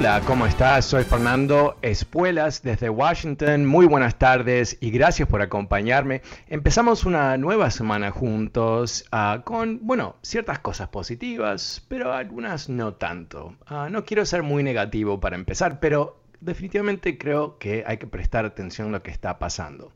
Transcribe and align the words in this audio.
Hola, 0.00 0.22
¿cómo 0.24 0.46
estás? 0.46 0.86
Soy 0.86 1.04
Fernando 1.04 1.76
Espuelas 1.82 2.62
desde 2.62 2.88
Washington. 2.88 3.66
Muy 3.66 3.84
buenas 3.84 4.18
tardes 4.18 4.78
y 4.80 4.90
gracias 4.90 5.28
por 5.28 5.42
acompañarme. 5.42 6.22
Empezamos 6.48 7.04
una 7.04 7.36
nueva 7.36 7.70
semana 7.70 8.10
juntos 8.10 9.04
uh, 9.12 9.42
con, 9.42 9.80
bueno, 9.82 10.16
ciertas 10.22 10.58
cosas 10.58 10.88
positivas, 10.88 11.84
pero 11.86 12.14
algunas 12.14 12.70
no 12.70 12.94
tanto. 12.94 13.56
Uh, 13.70 13.90
no 13.90 14.06
quiero 14.06 14.24
ser 14.24 14.42
muy 14.42 14.62
negativo 14.62 15.20
para 15.20 15.36
empezar, 15.36 15.80
pero 15.80 16.16
definitivamente 16.40 17.18
creo 17.18 17.58
que 17.58 17.84
hay 17.86 17.98
que 17.98 18.06
prestar 18.06 18.46
atención 18.46 18.88
a 18.88 18.92
lo 18.92 19.02
que 19.02 19.10
está 19.10 19.38
pasando. 19.38 19.92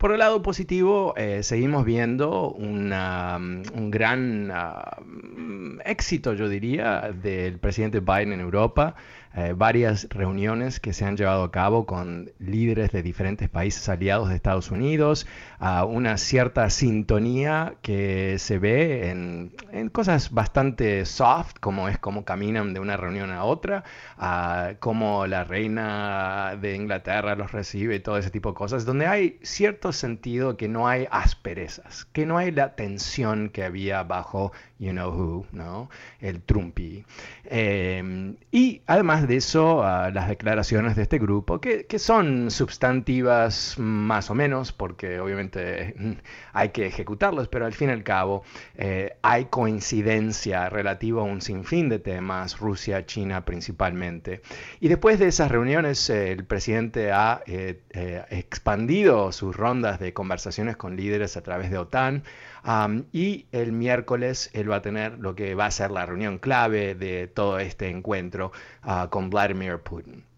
Por 0.00 0.12
el 0.12 0.20
lado 0.20 0.40
positivo, 0.40 1.12
eh, 1.18 1.42
seguimos 1.42 1.84
viendo 1.84 2.52
una, 2.52 3.36
un 3.36 3.90
gran 3.90 4.50
uh, 4.50 5.39
éxito, 5.84 6.34
yo 6.34 6.48
diría, 6.48 7.12
del 7.12 7.58
presidente 7.58 8.00
Biden 8.00 8.32
en 8.32 8.40
Europa. 8.40 8.94
Eh, 9.32 9.54
varias 9.56 10.08
reuniones 10.10 10.80
que 10.80 10.92
se 10.92 11.04
han 11.04 11.16
llevado 11.16 11.44
a 11.44 11.52
cabo 11.52 11.86
con 11.86 12.32
líderes 12.40 12.90
de 12.90 13.00
diferentes 13.00 13.48
países 13.48 13.88
aliados 13.88 14.28
de 14.28 14.34
Estados 14.34 14.72
Unidos, 14.72 15.24
uh, 15.60 15.84
una 15.84 16.16
cierta 16.16 16.68
sintonía 16.68 17.74
que 17.80 18.40
se 18.40 18.58
ve 18.58 19.08
en, 19.10 19.54
en, 19.70 19.88
cosas 19.88 20.32
bastante 20.32 21.06
soft, 21.06 21.60
como 21.60 21.88
es 21.88 21.96
cómo 21.96 22.24
caminan 22.24 22.74
de 22.74 22.80
una 22.80 22.96
reunión 22.96 23.30
a 23.30 23.44
otra, 23.44 23.84
uh, 24.18 24.74
cómo 24.80 25.28
la 25.28 25.44
reina 25.44 26.56
de 26.60 26.74
Inglaterra 26.74 27.36
los 27.36 27.52
recibe 27.52 27.94
y 27.94 28.00
todo 28.00 28.18
ese 28.18 28.30
tipo 28.30 28.48
de 28.48 28.56
cosas, 28.56 28.84
donde 28.84 29.06
hay 29.06 29.38
cierto 29.42 29.92
sentido 29.92 30.56
que 30.56 30.66
no 30.66 30.88
hay 30.88 31.06
asperezas, 31.08 32.04
que 32.06 32.26
no 32.26 32.36
hay 32.36 32.50
la 32.50 32.74
tensión 32.74 33.48
que 33.50 33.62
había 33.62 34.02
bajo 34.02 34.50
you 34.80 34.92
know 34.92 35.10
who, 35.10 35.46
¿no? 35.52 35.90
El 36.20 36.42
Trumpy. 36.42 37.04
Eh, 37.44 38.34
y 38.50 38.82
además 38.86 39.28
de 39.28 39.36
eso, 39.36 39.80
uh, 39.80 40.10
las 40.12 40.28
declaraciones 40.28 40.96
de 40.96 41.02
este 41.02 41.18
grupo, 41.18 41.60
que, 41.60 41.84
que, 41.86 41.98
son 41.98 42.50
substantivas 42.50 43.76
más 43.78 44.30
o 44.30 44.34
menos, 44.34 44.72
porque 44.72 45.20
obviamente 45.20 45.94
hay 46.54 46.70
que 46.70 46.86
ejecutarlos, 46.86 47.48
pero 47.48 47.66
al 47.66 47.74
fin 47.74 47.90
y 47.90 47.92
al 47.92 48.02
cabo 48.02 48.42
eh, 48.74 49.16
hay 49.22 49.46
coincidencia 49.46 50.70
relativa 50.70 51.20
a 51.20 51.24
un 51.24 51.42
sinfín 51.42 51.90
de 51.90 51.98
temas, 51.98 52.58
Rusia, 52.58 53.04
China 53.04 53.44
principalmente. 53.44 54.40
Y 54.80 54.88
después 54.88 55.18
de 55.18 55.28
esas 55.28 55.50
reuniones, 55.50 56.08
eh, 56.08 56.32
el 56.32 56.44
presidente 56.44 57.12
ha 57.12 57.42
eh, 57.46 57.80
expandido 58.30 59.30
sus 59.32 59.54
rondas 59.54 60.00
de 60.00 60.14
conversaciones 60.14 60.76
con 60.76 60.96
líderes 60.96 61.36
a 61.36 61.42
través 61.42 61.70
de 61.70 61.76
OTAN. 61.76 62.22
Y 63.12 63.46
el 63.52 63.72
miércoles 63.72 64.50
él 64.52 64.70
va 64.70 64.76
a 64.76 64.82
tener 64.82 65.18
lo 65.18 65.34
que 65.34 65.54
va 65.54 65.66
a 65.66 65.70
ser 65.70 65.90
la 65.90 66.06
reunión 66.06 66.38
clave 66.38 66.94
de 66.94 67.26
todo 67.26 67.58
este 67.58 67.88
encuentro 67.88 68.52
uh, 68.84 69.08
con 69.08 69.30
Vladimir 69.30 69.78
Putin. 69.78 70.29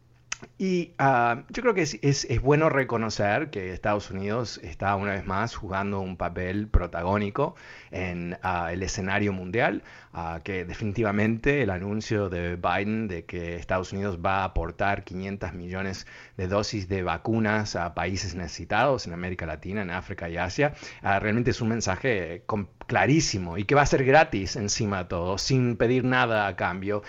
Y 0.64 0.94
uh, 1.00 1.42
yo 1.48 1.60
creo 1.60 1.74
que 1.74 1.82
es, 1.82 1.98
es, 2.02 2.40
bueno 2.40 2.68
reconocer 2.68 3.50
que 3.50 3.72
Estados 3.72 4.12
Unidos 4.12 4.60
está 4.62 4.94
una 4.94 5.10
vez 5.10 5.26
más 5.26 5.56
jugando 5.56 5.98
un 5.98 6.16
papel 6.16 6.68
protagónico 6.68 7.56
en 7.90 8.38
uh, 8.44 8.68
el 8.68 8.84
escenario 8.84 9.32
mundial, 9.32 9.82
uh, 10.14 10.40
que 10.44 10.64
definitivamente 10.64 11.62
el 11.62 11.70
anuncio 11.70 12.28
de 12.28 12.54
Biden 12.54 13.08
de 13.08 13.24
que 13.24 13.56
Estados 13.56 13.92
Unidos 13.92 14.20
va 14.24 14.42
a 14.42 14.44
aportar 14.44 15.02
500 15.02 15.52
millones 15.52 16.06
de 16.36 16.46
dosis 16.46 16.88
de 16.88 17.02
vacunas 17.02 17.74
a 17.74 17.92
países 17.94 18.36
necesitados 18.36 19.08
en 19.08 19.14
América 19.14 19.46
Latina, 19.46 19.82
en 19.82 19.90
África 19.90 20.28
y 20.28 20.36
Asia, 20.36 20.74
realmente 21.02 21.50
es 21.50 21.60
un 21.60 21.70
mensaje 21.70 22.44
clarísimo 22.86 23.58
y 23.58 23.64
que 23.64 23.74
va 23.74 23.82
a 23.82 23.86
ser 23.86 24.04
gratis 24.04 24.54
encima 24.54 24.98
de 24.98 25.04
todo, 25.06 25.38
sin 25.38 25.76
pedir 25.76 26.04
nada 26.04 26.46
a 26.46 26.54
cambio, 26.54 27.02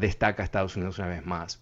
destaca 0.00 0.42
Estados 0.42 0.74
Unidos 0.76 0.98
una 0.98 1.08
vez 1.08 1.26
más. 1.26 1.60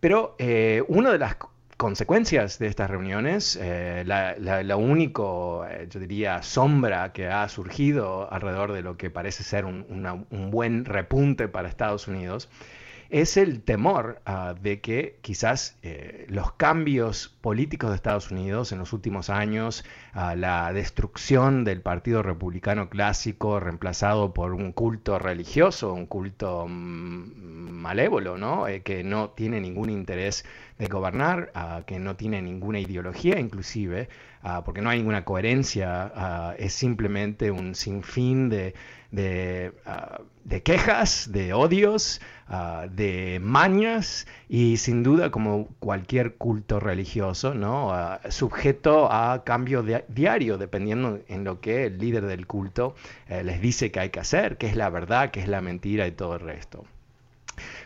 Pero 0.00 0.34
eh, 0.38 0.82
una 0.88 1.12
de 1.12 1.18
las 1.18 1.36
consecuencias 1.76 2.58
de 2.58 2.66
estas 2.66 2.90
reuniones, 2.90 3.56
eh, 3.60 4.02
la, 4.06 4.34
la, 4.38 4.60
eh, 4.60 5.88
yo 5.88 6.00
diría, 6.00 6.42
sombra 6.42 7.12
que 7.12 7.28
ha 7.28 7.48
surgido 7.48 8.30
alrededor 8.32 8.72
de 8.72 8.82
lo 8.82 8.96
que 8.96 9.10
parece 9.10 9.44
ser 9.44 9.64
un, 9.64 9.86
un 10.30 10.50
buen 10.50 10.84
repunte 10.84 11.48
para 11.48 11.68
Estados 11.68 12.08
Unidos, 12.08 12.50
es 13.10 13.36
el 13.36 13.62
temor 13.62 14.22
uh, 14.26 14.54
de 14.60 14.80
que 14.80 15.18
quizás 15.20 15.76
eh, 15.82 16.26
los 16.28 16.52
cambios 16.52 17.28
políticos 17.40 17.90
de 17.90 17.96
Estados 17.96 18.30
Unidos 18.30 18.70
en 18.70 18.78
los 18.78 18.92
últimos 18.92 19.30
años, 19.30 19.84
uh, 20.14 20.36
la 20.36 20.72
destrucción 20.72 21.64
del 21.64 21.82
Partido 21.82 22.22
Republicano 22.22 22.88
clásico 22.88 23.58
reemplazado 23.58 24.32
por 24.32 24.54
un 24.54 24.72
culto 24.72 25.18
religioso, 25.18 25.92
un 25.92 26.06
culto 26.06 26.66
mm, 26.68 27.70
malévolo, 27.70 28.38
¿no? 28.38 28.68
Eh, 28.68 28.82
que 28.82 29.02
no 29.02 29.30
tiene 29.30 29.60
ningún 29.60 29.90
interés 29.90 30.44
de 30.78 30.86
gobernar, 30.86 31.50
uh, 31.56 31.82
que 31.84 31.98
no 31.98 32.14
tiene 32.14 32.40
ninguna 32.40 32.78
ideología 32.78 33.40
inclusive, 33.40 34.08
porque 34.64 34.80
no 34.80 34.88
hay 34.88 35.00
ninguna 35.00 35.22
coherencia, 35.22 36.54
es 36.56 36.72
simplemente 36.72 37.50
un 37.50 37.74
sinfín 37.74 38.48
de, 38.48 38.72
de, 39.10 39.72
de 40.44 40.62
quejas, 40.62 41.30
de 41.32 41.52
odios, 41.52 42.20
Uh, 42.50 42.88
de 42.90 43.38
mañas 43.40 44.26
y 44.48 44.78
sin 44.78 45.04
duda 45.04 45.30
como 45.30 45.68
cualquier 45.78 46.34
culto 46.34 46.80
religioso, 46.80 47.54
¿no? 47.54 47.90
Uh, 47.90 48.18
sujeto 48.28 49.06
a 49.12 49.44
cambio 49.44 49.84
diario 50.08 50.58
dependiendo 50.58 51.20
en 51.28 51.44
lo 51.44 51.60
que 51.60 51.86
el 51.86 51.98
líder 51.98 52.26
del 52.26 52.48
culto 52.48 52.96
eh, 53.28 53.44
les 53.44 53.60
dice 53.60 53.92
que 53.92 54.00
hay 54.00 54.10
que 54.10 54.18
hacer, 54.18 54.56
qué 54.56 54.66
es 54.66 54.74
la 54.74 54.90
verdad, 54.90 55.30
qué 55.30 55.38
es 55.38 55.46
la 55.46 55.60
mentira 55.60 56.08
y 56.08 56.10
todo 56.10 56.34
el 56.34 56.40
resto. 56.40 56.84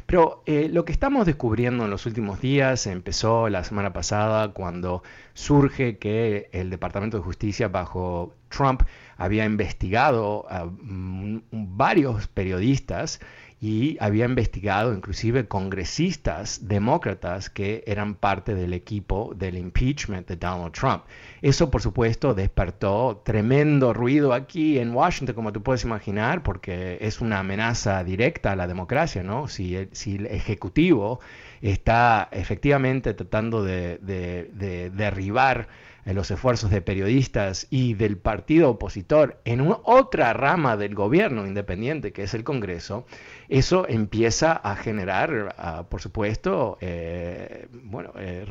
Pero 0.06 0.42
eh, 0.46 0.68
lo 0.70 0.84
que 0.84 0.92
estamos 0.92 1.26
descubriendo 1.26 1.84
en 1.84 1.90
los 1.90 2.06
últimos 2.06 2.40
días 2.40 2.86
empezó 2.86 3.48
la 3.48 3.64
semana 3.64 3.92
pasada 3.92 4.52
cuando 4.52 5.02
surge 5.32 5.99
que 5.99 6.49
el 6.52 6.70
Departamento 6.70 7.16
de 7.16 7.22
Justicia 7.22 7.69
bajo 7.69 8.34
Trump 8.49 8.82
había 9.16 9.44
investigado 9.44 10.46
a 10.50 10.69
varios 10.70 12.28
periodistas 12.28 13.20
y 13.60 13.96
había 14.00 14.26
investigado 14.26 14.92
inclusive 14.92 15.46
congresistas 15.46 16.68
demócratas 16.68 17.48
que 17.48 17.82
eran 17.86 18.14
parte 18.14 18.54
del 18.54 18.72
equipo 18.72 19.32
del 19.34 19.56
impeachment 19.56 20.28
de 20.28 20.36
Donald 20.36 20.72
Trump. 20.72 21.04
Eso, 21.40 21.70
por 21.70 21.80
supuesto, 21.80 22.34
despertó 22.34 23.22
tremendo 23.24 23.92
ruido 23.92 24.32
aquí 24.32 24.78
en 24.78 24.94
Washington, 24.94 25.34
como 25.34 25.52
tú 25.52 25.62
puedes 25.62 25.84
imaginar, 25.84 26.42
porque 26.42 26.98
es 27.00 27.20
una 27.20 27.38
amenaza 27.38 28.04
directa 28.04 28.52
a 28.52 28.56
la 28.56 28.66
democracia, 28.66 29.22
¿no? 29.22 29.48
Si 29.48 29.76
el, 29.76 29.88
si 29.92 30.16
el 30.16 30.26
Ejecutivo 30.26 31.20
está 31.62 32.28
efectivamente 32.32 33.14
tratando 33.14 33.64
de, 33.64 33.98
de, 33.98 34.50
de 34.52 34.90
derribar 34.90 35.68
los 36.12 36.30
esfuerzos 36.30 36.70
de 36.70 36.82
periodistas 36.82 37.66
y 37.70 37.94
del 37.94 38.18
partido 38.18 38.70
opositor 38.70 39.40
en 39.44 39.74
otra 39.84 40.34
rama 40.34 40.76
del 40.76 40.94
gobierno 40.94 41.46
independiente 41.46 42.12
que 42.12 42.24
es 42.24 42.34
el 42.34 42.44
Congreso, 42.44 43.06
eso 43.48 43.86
empieza 43.88 44.52
a 44.52 44.76
generar, 44.76 45.54
ah, 45.56 45.84
por 45.88 46.02
supuesto, 46.02 46.76
eh, 46.80 47.68
bueno, 47.84 48.12
eh, 48.18 48.46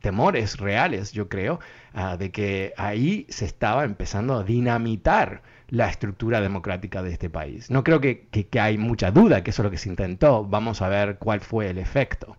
temores 0.00 0.58
reales, 0.58 1.12
yo 1.12 1.28
creo, 1.28 1.60
ah, 1.94 2.16
de 2.16 2.30
que 2.30 2.74
ahí 2.76 3.26
se 3.30 3.46
estaba 3.46 3.84
empezando 3.84 4.36
a 4.36 4.44
dinamitar 4.44 5.42
la 5.68 5.88
estructura 5.88 6.40
democrática 6.40 7.02
de 7.02 7.12
este 7.12 7.30
país. 7.30 7.70
No 7.70 7.84
creo 7.84 8.00
que, 8.00 8.26
que 8.28 8.60
hay 8.60 8.78
mucha 8.78 9.10
duda 9.10 9.42
que 9.42 9.50
eso 9.50 9.62
es 9.62 9.64
lo 9.64 9.70
que 9.70 9.78
se 9.78 9.88
intentó. 9.88 10.44
Vamos 10.44 10.82
a 10.82 10.88
ver 10.88 11.18
cuál 11.18 11.40
fue 11.40 11.68
el 11.70 11.78
efecto. 11.78 12.36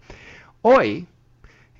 Hoy, 0.61 1.07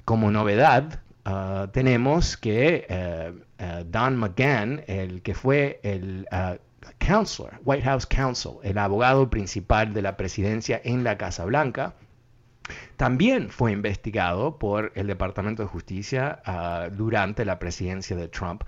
como 0.05 0.31
novedad, 0.31 1.01
Ah, 1.31 1.69
tenemos 1.71 2.37
que 2.37 2.87
eh, 2.89 3.33
eh, 3.59 3.83
Don 3.85 4.17
McGahn, 4.17 4.81
el 4.87 5.21
que 5.21 5.35
fue 5.35 5.79
el 5.83 6.27
uh, 6.31 6.57
counselor, 6.97 7.59
White 7.63 7.83
House 7.83 8.07
Counsel, 8.07 8.53
el 8.63 8.79
abogado 8.79 9.29
principal 9.29 9.93
de 9.93 10.01
la 10.01 10.17
presidencia 10.17 10.81
en 10.83 11.03
la 11.03 11.19
Casa 11.19 11.45
Blanca, 11.45 11.93
también 12.97 13.51
fue 13.51 13.73
investigado 13.73 14.57
por 14.57 14.91
el 14.95 15.05
Departamento 15.05 15.61
de 15.61 15.69
Justicia 15.69 16.41
ah, 16.45 16.89
durante 16.91 17.45
la 17.45 17.59
presidencia 17.59 18.15
de 18.15 18.27
Trump, 18.27 18.63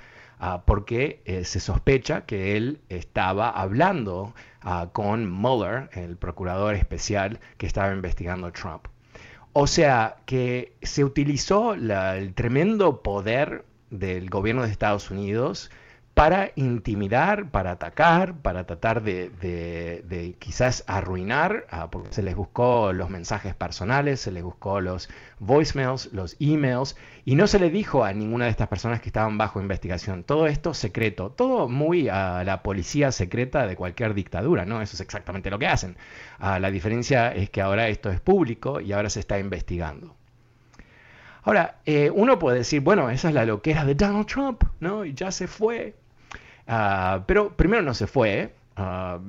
porque 0.66 1.22
eh, 1.26 1.46
se 1.46 1.60
sospecha 1.60 2.26
que 2.28 2.58
él 2.58 2.82
estaba 2.90 3.50
hablando 3.50 4.36
con 4.92 5.30
Mueller, 5.30 5.90
el 5.94 6.18
procurador 6.18 6.76
especial 6.76 7.40
que 7.58 7.66
estaba 7.66 7.92
investigando 7.94 8.48
a 8.48 8.52
Trump. 8.52 8.88
O 9.54 9.68
sea 9.68 10.18
que 10.26 10.74
se 10.82 11.04
utilizó 11.04 11.74
el 11.74 12.34
tremendo 12.34 13.02
poder 13.02 13.66
del 13.90 14.30
gobierno 14.30 14.64
de 14.64 14.72
Estados 14.72 15.12
Unidos 15.12 15.70
para 16.14 16.52
intimidar, 16.56 17.50
para 17.52 17.72
atacar, 17.72 18.36
para 18.36 18.66
tratar 18.66 19.02
de, 19.02 20.36
quizás 20.40 20.84
arruinar, 20.88 21.66
ah, 21.72 21.90
porque 21.90 22.12
se 22.14 22.22
les 22.22 22.36
buscó 22.36 22.92
los 22.94 23.10
mensajes 23.10 23.56
personales, 23.56 24.20
se 24.20 24.32
les 24.32 24.44
buscó 24.44 24.82
los 24.82 25.10
voicemails, 25.40 26.12
los 26.12 26.36
emails, 26.40 26.98
y 27.24 27.36
no 27.36 27.48
se 27.48 27.60
le 27.60 27.70
dijo 27.70 28.04
a 28.04 28.14
ninguna 28.14 28.46
de 28.46 28.52
estas 28.52 28.68
personas 28.68 29.02
que 29.02 29.10
estaban 29.10 29.38
bajo 29.38 29.62
investigación. 29.62 30.24
Todo 30.24 30.48
esto 30.48 30.74
secreto, 30.74 31.32
todo 31.32 31.70
muy 31.70 32.10
a 32.10 32.44
la 32.44 32.62
policía 32.62 33.12
secreta 33.12 33.66
de 33.66 33.76
cualquier 33.76 34.14
dictadura, 34.14 34.66
¿no? 34.66 34.82
Eso 34.82 34.96
es 34.96 35.02
exactamente 35.02 35.50
lo 35.50 35.60
que 35.60 35.68
hacen. 35.68 35.98
Ah, 36.40 36.60
la 36.60 36.72
diferencia 36.72 37.34
es 37.34 37.50
que 37.50 37.62
ahora 37.62 37.88
esto 37.88 38.12
es 38.12 38.20
público 38.20 38.82
y 38.82 38.92
ahora 38.92 39.10
se 39.10 39.20
está 39.22 39.40
investigando. 39.40 40.16
Ahora, 41.44 41.80
eh, 41.86 42.12
uno 42.14 42.38
puede 42.40 42.60
decir, 42.60 42.82
bueno, 42.82 43.10
esa 43.10 43.30
es 43.30 43.34
la 43.34 43.46
loquera 43.46 43.86
de 43.86 43.96
Donald 43.96 44.28
Trump, 44.28 44.64
¿no? 44.80 45.06
Y 45.06 45.14
ya 45.14 45.32
se 45.32 45.48
fue. 45.48 45.96
Ah, 46.68 47.24
pero 47.28 47.56
primero 47.56 47.82
no 47.82 47.94
se 47.94 48.08
fue. 48.08 48.54
Ah, 48.76 49.20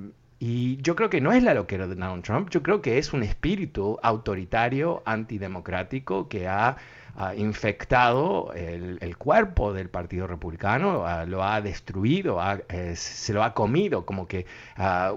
y 0.44 0.76
yo 0.82 0.97
creo 0.97 1.09
que 1.09 1.20
no 1.20 1.31
es 1.32 1.44
la 1.44 1.55
loquera 1.55 1.87
de 1.87 1.94
Donald 1.94 2.25
Trump, 2.25 2.50
yo 2.50 2.64
creo 2.64 2.82
que 2.82 2.99
es 2.99 3.12
un 3.12 3.23
espíritu 3.23 4.00
autoritario, 4.03 5.00
antidemocrático, 5.06 6.29
que 6.29 6.49
ha 6.49 6.79
ha 7.14 7.35
infectado 7.35 8.53
el, 8.55 9.17
cuerpo 9.19 9.73
del 9.73 9.91
Partido 9.91 10.26
Republicano, 10.26 11.05
lo 11.26 11.44
ha 11.44 11.61
destruido, 11.61 12.41
eh, 12.69 12.97
se 12.97 13.32
lo 13.32 13.43
ha 13.43 13.53
comido, 13.53 14.06
como 14.06 14.26
que 14.26 14.47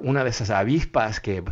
una 0.01 0.23
de 0.23 0.29
esas 0.29 0.49
avispas 0.49 1.19
que, 1.19 1.43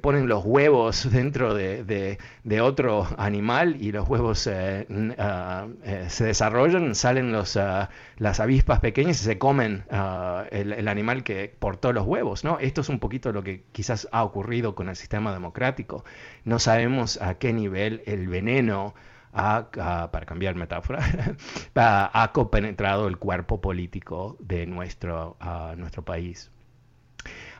ponen 0.00 0.26
los 0.26 0.44
huevos 0.44 1.10
dentro 1.12 1.54
de, 1.54 2.18
otro 2.60 3.06
animal 3.16 3.76
y 3.80 3.92
los 3.92 4.08
huevos 4.08 4.46
eh, 4.46 4.86
eh, 4.88 6.06
se 6.08 6.24
desarrollan, 6.24 6.94
salen 6.94 7.32
los, 7.32 7.58
las 8.16 8.40
avispas 8.40 8.80
pequeñas 8.80 9.20
y 9.20 9.24
se 9.24 9.38
comen 9.38 9.84
el, 10.50 10.88
animal 10.88 11.22
que 11.22 11.54
portó 11.58 11.92
los 11.92 12.06
huevos. 12.06 12.42
¿no? 12.42 12.58
Esto 12.58 12.80
es 12.80 12.88
un 12.88 12.98
poquito 12.98 13.32
lo 13.32 13.44
que 13.44 13.62
quizás 13.72 14.08
ha 14.10 14.24
ocurrido 14.24 14.74
con 14.74 14.88
el 14.88 14.96
sistema 14.96 15.32
democrático. 15.32 16.04
No 16.44 16.58
sabemos 16.58 17.20
a 17.22 17.34
qué 17.34 17.52
nivel 17.52 18.02
el 18.06 18.26
veneno 18.28 18.94
para 19.36 20.26
cambiar 20.26 20.54
metáfora, 20.54 21.00
ha 21.74 22.30
compenetrado 22.32 23.06
el 23.06 23.18
cuerpo 23.18 23.60
político 23.60 24.36
de 24.40 24.66
nuestro, 24.66 25.36
nuestro 25.76 26.04
país. 26.04 26.50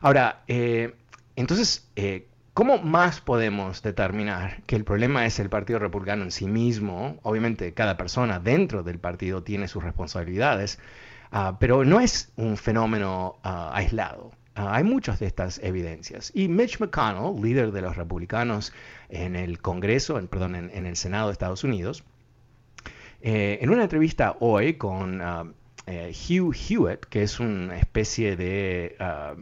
Ahora, 0.00 0.42
eh, 0.48 0.94
entonces, 1.36 1.90
eh, 1.96 2.28
¿cómo 2.54 2.78
más 2.78 3.20
podemos 3.20 3.82
determinar 3.82 4.62
que 4.62 4.76
el 4.76 4.84
problema 4.84 5.26
es 5.26 5.38
el 5.38 5.50
Partido 5.50 5.78
Republicano 5.78 6.24
en 6.24 6.30
sí 6.30 6.46
mismo? 6.46 7.18
Obviamente, 7.22 7.74
cada 7.74 7.96
persona 7.96 8.38
dentro 8.38 8.82
del 8.82 8.98
partido 8.98 9.42
tiene 9.42 9.68
sus 9.68 9.82
responsabilidades, 9.82 10.78
ah, 11.30 11.56
pero 11.60 11.84
no 11.84 12.00
es 12.00 12.32
un 12.36 12.56
fenómeno 12.56 13.38
ah, 13.42 13.70
aislado. 13.74 14.32
Ah, 14.58 14.74
hay 14.76 14.84
muchas 14.84 15.20
de 15.20 15.26
estas 15.26 15.58
evidencias. 15.62 16.32
Y 16.34 16.48
Mitch 16.48 16.80
McConnell, 16.80 17.42
líder 17.42 17.72
de 17.72 17.82
los 17.82 17.94
republicanos 17.94 18.72
en 19.10 19.36
el 19.36 19.60
Congreso, 19.60 20.18
en, 20.18 20.28
perdón, 20.28 20.54
en, 20.54 20.86
el 20.86 20.96
Senado 20.96 21.26
de 21.26 21.32
Estados 21.32 21.62
Unidos, 21.62 22.04
eh, 23.20 23.58
en 23.60 23.68
una 23.68 23.82
entrevista 23.82 24.36
hoy 24.40 24.74
con 24.74 25.20
ah, 25.20 25.44
eh, 25.86 26.10
Hugh 26.10 26.54
Hewitt, 26.54 27.04
que 27.04 27.22
es 27.22 27.38
una 27.38 27.76
especie 27.76 28.34
de 28.34 28.96
ah, 28.98 29.34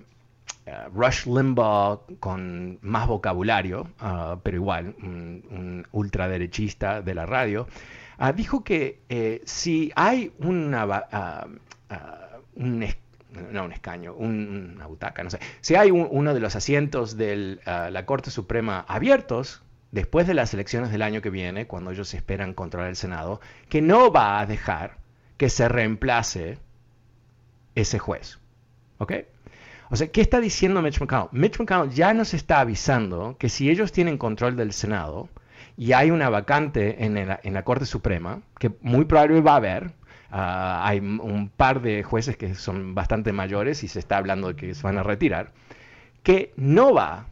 Rush 0.93 1.26
Limbaugh 1.26 2.00
con 2.19 2.81
más 2.82 3.06
vocabulario, 3.06 3.87
pero 4.43 4.56
igual, 4.56 4.96
un, 5.00 5.87
ultraderechista 5.93 7.02
de 7.02 7.14
la 7.14 7.26
radio, 7.26 7.69
dijo 8.34 8.64
que 8.64 9.00
eh, 9.11 9.43
si 9.44 9.93
hay 9.94 10.32
una, 10.38 10.87
un 12.56 12.82
no 13.51 13.65
un 13.65 13.73
escaño, 13.73 14.15
una 14.15 14.87
butaca, 14.87 15.23
no 15.23 15.31
sé. 15.31 15.39
Si 15.61 15.75
hay 15.75 15.91
uno 15.91 16.35
de 16.35 16.41
los 16.41 16.57
asientos 16.57 17.17
de 17.17 17.59
ah, 17.67 17.91
la 17.91 18.07
Corte 18.07 18.31
Suprema 18.31 18.85
abiertos, 18.89 19.63
después 19.91 20.27
de 20.27 20.35
las 20.35 20.53
elecciones 20.55 20.91
del 20.91 21.03
año 21.03 21.23
que 21.23 21.31
viene, 21.31 21.67
cuando 21.67 21.91
ellos 21.91 22.13
esperan 22.15 22.55
controlar 22.55 22.89
el 22.89 22.97
Senado, 22.97 23.41
que 23.69 23.81
no 23.83 24.11
va 24.13 24.41
a 24.41 24.47
dejar 24.47 24.99
que 25.37 25.49
se 25.49 25.69
reemplace 25.69 26.59
ese 27.75 27.99
juez. 27.99 28.39
¿Ok? 28.99 29.13
O 29.91 29.97
sea, 29.97 30.09
¿qué 30.09 30.21
está 30.21 30.41
diciendo 30.41 30.83
Mitch 30.83 31.01
McConnell? 31.01 31.29
Mitch 31.33 31.59
McConnell 31.59 31.91
ya 31.91 32.15
nos 32.15 32.35
está 32.35 32.61
avisando 32.61 33.37
que 33.39 33.49
si 33.49 33.71
ellos 33.71 33.93
tienen 33.93 34.19
control 34.19 34.57
del 34.57 34.73
Senado 34.73 35.29
y 35.77 35.93
hay 35.93 36.11
una 36.11 36.29
vacante 36.31 37.05
en, 37.05 37.17
en 37.17 37.55
la 37.55 37.65
Corte 37.65 37.87
Suprema, 37.87 38.43
que 38.59 38.73
muy 38.81 39.05
probablemente 39.05 39.47
va 39.47 39.55
a 39.55 39.57
haber, 39.57 39.93
Ah, 40.31 40.82
hay 40.87 41.00
un 41.00 41.50
par 41.55 41.81
de 41.81 42.03
jueces 42.03 42.37
que 42.37 42.55
son 42.55 42.94
bastante 42.94 43.32
mayores 43.32 43.85
y 43.85 43.88
se 43.88 43.99
está 43.99 44.17
hablando 44.17 44.49
de 44.49 44.56
que 44.56 44.75
se 44.75 44.82
van 44.82 44.99
a 44.99 45.03
retirar, 45.03 45.53
que 46.23 46.53
no 46.56 46.93
va 46.94 47.26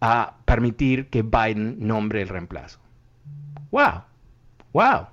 a 0.00 0.36
permitir 0.44 1.08
que 1.08 1.22
Biden 1.22 1.76
nombre 1.78 2.20
el 2.22 2.28
reemplazo. 2.28 2.80
¡Wow! 3.70 4.02
¡Wow! 4.72 5.06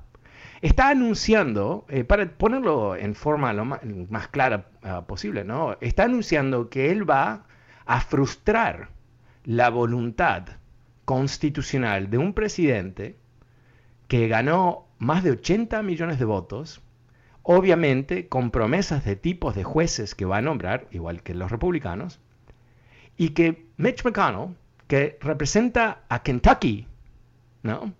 Está 0.61 0.89
anunciando, 0.89 1.85
eh, 1.89 2.03
para 2.03 2.29
ponerlo 2.29 2.95
en 2.95 3.15
forma 3.15 3.53
lo 3.53 3.65
más, 3.65 4.27
clara 4.27 4.67
ah, 4.83 5.05
posible, 5.07 5.43
¿no? 5.43 5.77
Está 5.81 6.03
anunciando 6.03 6.69
que 6.69 6.91
él 6.91 7.09
va 7.09 7.45
a 7.85 8.01
frustrar 8.01 8.89
la 9.43 9.69
voluntad 9.69 10.43
constitucional 11.05 12.09
de 12.09 12.17
un 12.17 12.33
presidente 12.33 13.17
que 14.07 14.27
ganó 14.27 14.85
más 14.99 15.23
de 15.23 15.31
80 15.31 15.81
millones 15.81 16.19
de 16.19 16.25
votos 16.25 16.81
obviamente 17.43 18.27
con 18.27 18.51
promesas 18.51 19.05
de 19.05 19.15
tipos 19.15 19.55
de 19.55 19.63
jueces 19.63 20.15
que 20.15 20.25
va 20.25 20.37
a 20.37 20.41
nombrar, 20.41 20.87
igual 20.91 21.23
que 21.23 21.33
los 21.33 21.51
republicanos, 21.51 22.19
y 23.17 23.29
que 23.29 23.65
Mitch 23.77 24.03
McConnell, 24.03 24.55
que 24.87 25.17
representa 25.21 26.03
a 26.09 26.23
Kentucky, 26.23 26.87
¿no? 27.63 27.93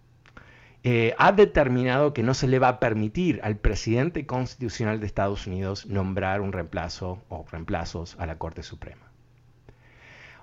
Eh, 0.84 1.14
ha 1.20 1.32
determinado 1.32 2.12
que 2.12 2.24
no 2.24 2.34
se 2.34 2.48
le 2.48 2.58
va 2.58 2.70
a 2.70 2.80
permitir 2.80 3.40
al 3.44 3.56
presidente 3.58 4.26
constitucional 4.26 5.00
de 5.00 5.06
Estados 5.06 5.46
Unidos 5.46 5.86
nombrar 5.86 6.42
un 6.42 6.52
reemplazo 6.52 7.22
o 7.30 7.46
reemplazos 7.52 8.16
a 8.18 8.26
la 8.26 8.40
Corte 8.40 8.64
Suprema. 8.64 9.11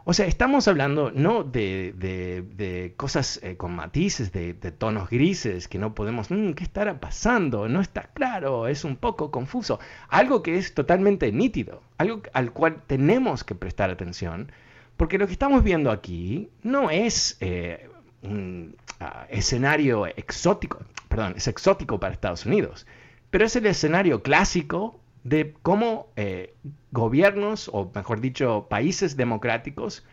O 0.04 0.14
sea, 0.14 0.26
estamos 0.26 0.68
hablando 0.68 1.10
no 1.10 1.44
de, 1.44 2.94
cosas 2.96 3.40
eh, 3.42 3.56
con 3.56 3.74
matices, 3.74 4.32
de, 4.32 4.54
tonos 4.54 5.10
grises, 5.10 5.68
que 5.68 5.78
no 5.78 5.94
podemos, 5.94 6.30
mm, 6.30 6.52
¿qué 6.52 6.64
estará 6.64 6.98
pasando? 6.98 7.68
No 7.68 7.80
está 7.80 8.04
claro, 8.14 8.68
es 8.68 8.84
un 8.84 8.96
poco 8.96 9.30
confuso. 9.30 9.78
Algo 10.08 10.42
que 10.42 10.56
es 10.56 10.74
totalmente 10.74 11.30
nítido, 11.32 11.82
algo 11.98 12.22
al 12.32 12.52
cual 12.52 12.82
tenemos 12.86 13.44
que 13.44 13.54
prestar 13.54 13.90
atención, 13.90 14.50
porque 14.96 15.18
lo 15.18 15.26
que 15.26 15.32
estamos 15.32 15.62
viendo 15.62 15.90
aquí 15.90 16.48
no 16.62 16.90
es 16.90 17.36
eh, 17.40 17.88
un 18.22 18.76
ah, 19.00 19.26
escenario 19.28 20.06
exótico, 20.06 20.80
perdón, 21.08 21.34
es 21.36 21.46
exótico 21.48 22.00
para 22.00 22.14
Estados 22.14 22.46
Unidos, 22.46 22.86
pero 23.30 23.44
es 23.44 23.54
el 23.56 23.66
escenario 23.66 24.22
clásico 24.22 25.00
de 25.28 25.54
cómo 25.62 26.08
eh, 26.16 26.54
gobiernos, 26.90 27.70
o 27.72 27.90
mejor 27.94 28.20
dicho, 28.20 28.66
países 28.70 29.16
democráticos, 29.16 30.04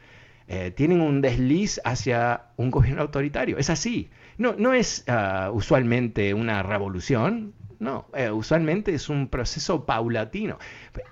eh, 0.47 0.71
tienen 0.71 1.01
un 1.01 1.21
desliz 1.21 1.81
hacia 1.85 2.47
un 2.57 2.69
gobierno 2.71 3.01
autoritario. 3.01 3.57
Es 3.57 3.69
así. 3.69 4.09
No, 4.37 4.53
no 4.57 4.73
es 4.73 5.05
ah, 5.07 5.49
usualmente 5.53 6.33
una 6.33 6.61
revolución, 6.61 7.53
no, 7.79 8.05
eh, 8.13 8.31
usualmente 8.31 8.93
es 8.93 9.09
un 9.09 9.27
proceso 9.27 9.85
paulatino. 9.85 10.57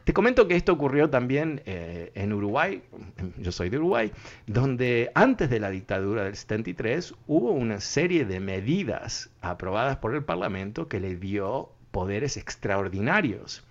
Te 0.03 0.13
comento 0.13 0.47
que 0.47 0.55
esto 0.55 0.73
ocurrió 0.73 1.09
también 1.09 1.61
en 1.65 2.33
Uruguay, 2.33 2.81
yo 3.37 3.51
soy 3.51 3.69
de 3.69 3.77
Uruguay, 3.77 4.11
donde 4.47 5.11
antes 5.13 5.49
de 5.49 5.59
la 5.59 5.69
dictadura 5.69 6.23
del 6.23 6.35
73 6.35 7.15
hubo 7.27 7.51
una 7.51 7.81
serie 7.81 8.25
de 8.25 8.39
medidas 8.39 9.29
aprobadas 9.41 9.97
por 9.97 10.15
el 10.15 10.23
Parlamento 10.23 10.87
que 10.87 11.01
le 11.01 11.15
dio 11.15 11.69
poderes 11.91 12.37
extraordinarios 12.37 13.63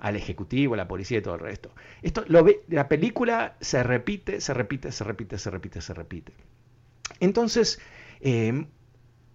al 0.00 0.16
Ejecutivo, 0.16 0.74
a 0.74 0.76
la 0.76 0.88
policía 0.88 1.18
y 1.18 1.22
todo 1.22 1.34
el 1.34 1.40
resto. 1.40 1.72
Esto 2.02 2.24
la 2.26 2.88
película 2.88 3.56
se 3.60 3.82
repite, 3.82 4.40
se 4.40 4.54
repite, 4.54 4.90
se 4.92 5.04
repite, 5.04 5.38
se 5.38 5.50
repite, 5.50 5.80
se 5.80 5.94
repite. 5.94 6.32
Entonces, 7.20 7.80
eh, 8.20 8.66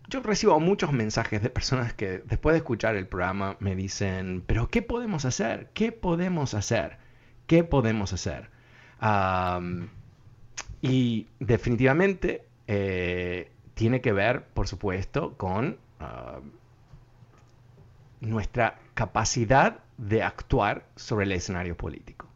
yo 0.09 0.21
recibo 0.21 0.59
muchos 0.59 0.91
mensajes 0.91 1.41
de 1.41 1.49
personas 1.49 1.93
que 1.93 2.19
después 2.19 2.53
de 2.53 2.57
escuchar 2.57 2.95
el 2.95 3.07
programa 3.07 3.57
me 3.59 3.75
dicen, 3.75 4.43
pero 4.45 4.69
¿qué 4.69 4.81
podemos 4.81 5.25
hacer? 5.25 5.69
¿Qué 5.73 5.91
podemos 5.91 6.53
hacer? 6.53 6.97
¿Qué 7.47 7.63
podemos 7.63 8.13
hacer? 8.13 8.53
y 10.81 11.27
definitivamente 11.39 12.43
eh, 12.67 13.51
tiene 13.75 14.01
que 14.01 14.13
ver, 14.13 14.45
por 14.45 14.67
supuesto, 14.67 15.37
con 15.37 15.77
nuestra 18.21 18.79
capacidad 18.95 19.79
de 19.97 20.23
actuar 20.23 20.85
sobre 20.95 21.25
el 21.25 21.33
escenario 21.33 21.77
político. 21.77 22.27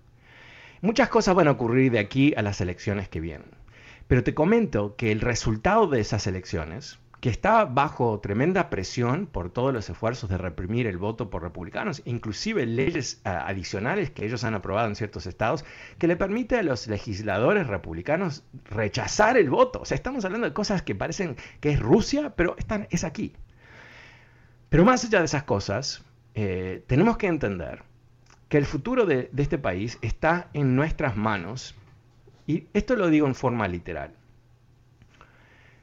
Muchas 0.82 1.10
cosas 1.10 1.36
van 1.36 1.48
a 1.48 1.52
ocurrir 1.52 1.92
de 1.92 2.00
aquí 2.00 2.34
a 2.38 2.42
las 2.42 2.62
elecciones 2.62 3.10
que 3.10 3.20
vienen, 3.20 3.50
pero 4.08 4.24
te 4.24 4.34
comento 4.34 4.96
que 4.96 5.12
el 5.12 5.22
resultado 5.22 5.88
de 5.88 6.00
esas 6.00 6.28
elecciones 6.28 7.00
que 7.22 7.30
está 7.30 7.66
bajo 7.66 8.20
tremenda 8.22 8.70
presión 8.70 9.28
por 9.28 9.52
todos 9.52 9.74
los 9.74 9.90
esfuerzos 9.90 10.30
de 10.30 10.38
reprimir 10.38 10.88
el 10.88 10.98
voto 10.98 11.30
por 11.30 11.44
republicanos, 11.44 12.02
inclusive 12.06 12.66
leyes 12.66 13.20
ah, 13.26 13.46
adicionales 13.46 14.10
que 14.10 14.26
ellos 14.26 14.44
han 14.44 14.54
aprobado 14.54 14.88
en 14.88 14.96
ciertos 14.96 15.26
estados, 15.26 15.66
que 15.98 16.08
le 16.08 16.16
permite 16.16 16.58
a 16.58 16.64
los 16.64 16.88
legisladores 16.88 17.68
republicanos 17.68 18.44
rechazar 18.66 19.38
el 19.38 19.50
voto. 19.50 19.82
O 19.82 19.86
sea, 19.86 19.96
estamos 19.96 20.24
hablando 20.24 20.48
de 20.48 20.54
cosas 20.54 20.82
que 20.82 20.96
parecen 20.96 21.36
que 21.60 21.72
es 21.72 21.80
Rusia, 21.80 22.34
pero 22.36 22.56
están, 22.58 22.88
es 22.90 23.04
aquí. 23.04 23.34
Pero 24.70 24.86
más 24.86 25.04
allá 25.04 25.20
de 25.20 25.26
esas 25.26 25.44
cosas, 25.44 26.04
eh, 26.36 26.84
tenemos 26.88 27.18
que 27.18 27.28
entender 27.28 27.84
que 28.48 28.58
el 28.58 28.66
futuro 28.66 29.06
de 29.06 29.30
este 29.38 29.58
país 29.58 30.00
está 30.02 30.50
en 30.54 30.76
nuestras 30.76 31.16
manos, 31.16 31.76
y 32.48 32.68
esto 32.74 32.96
lo 32.96 33.10
digo 33.10 33.28
en 33.28 33.36
forma 33.36 33.68
literal. 33.68 34.14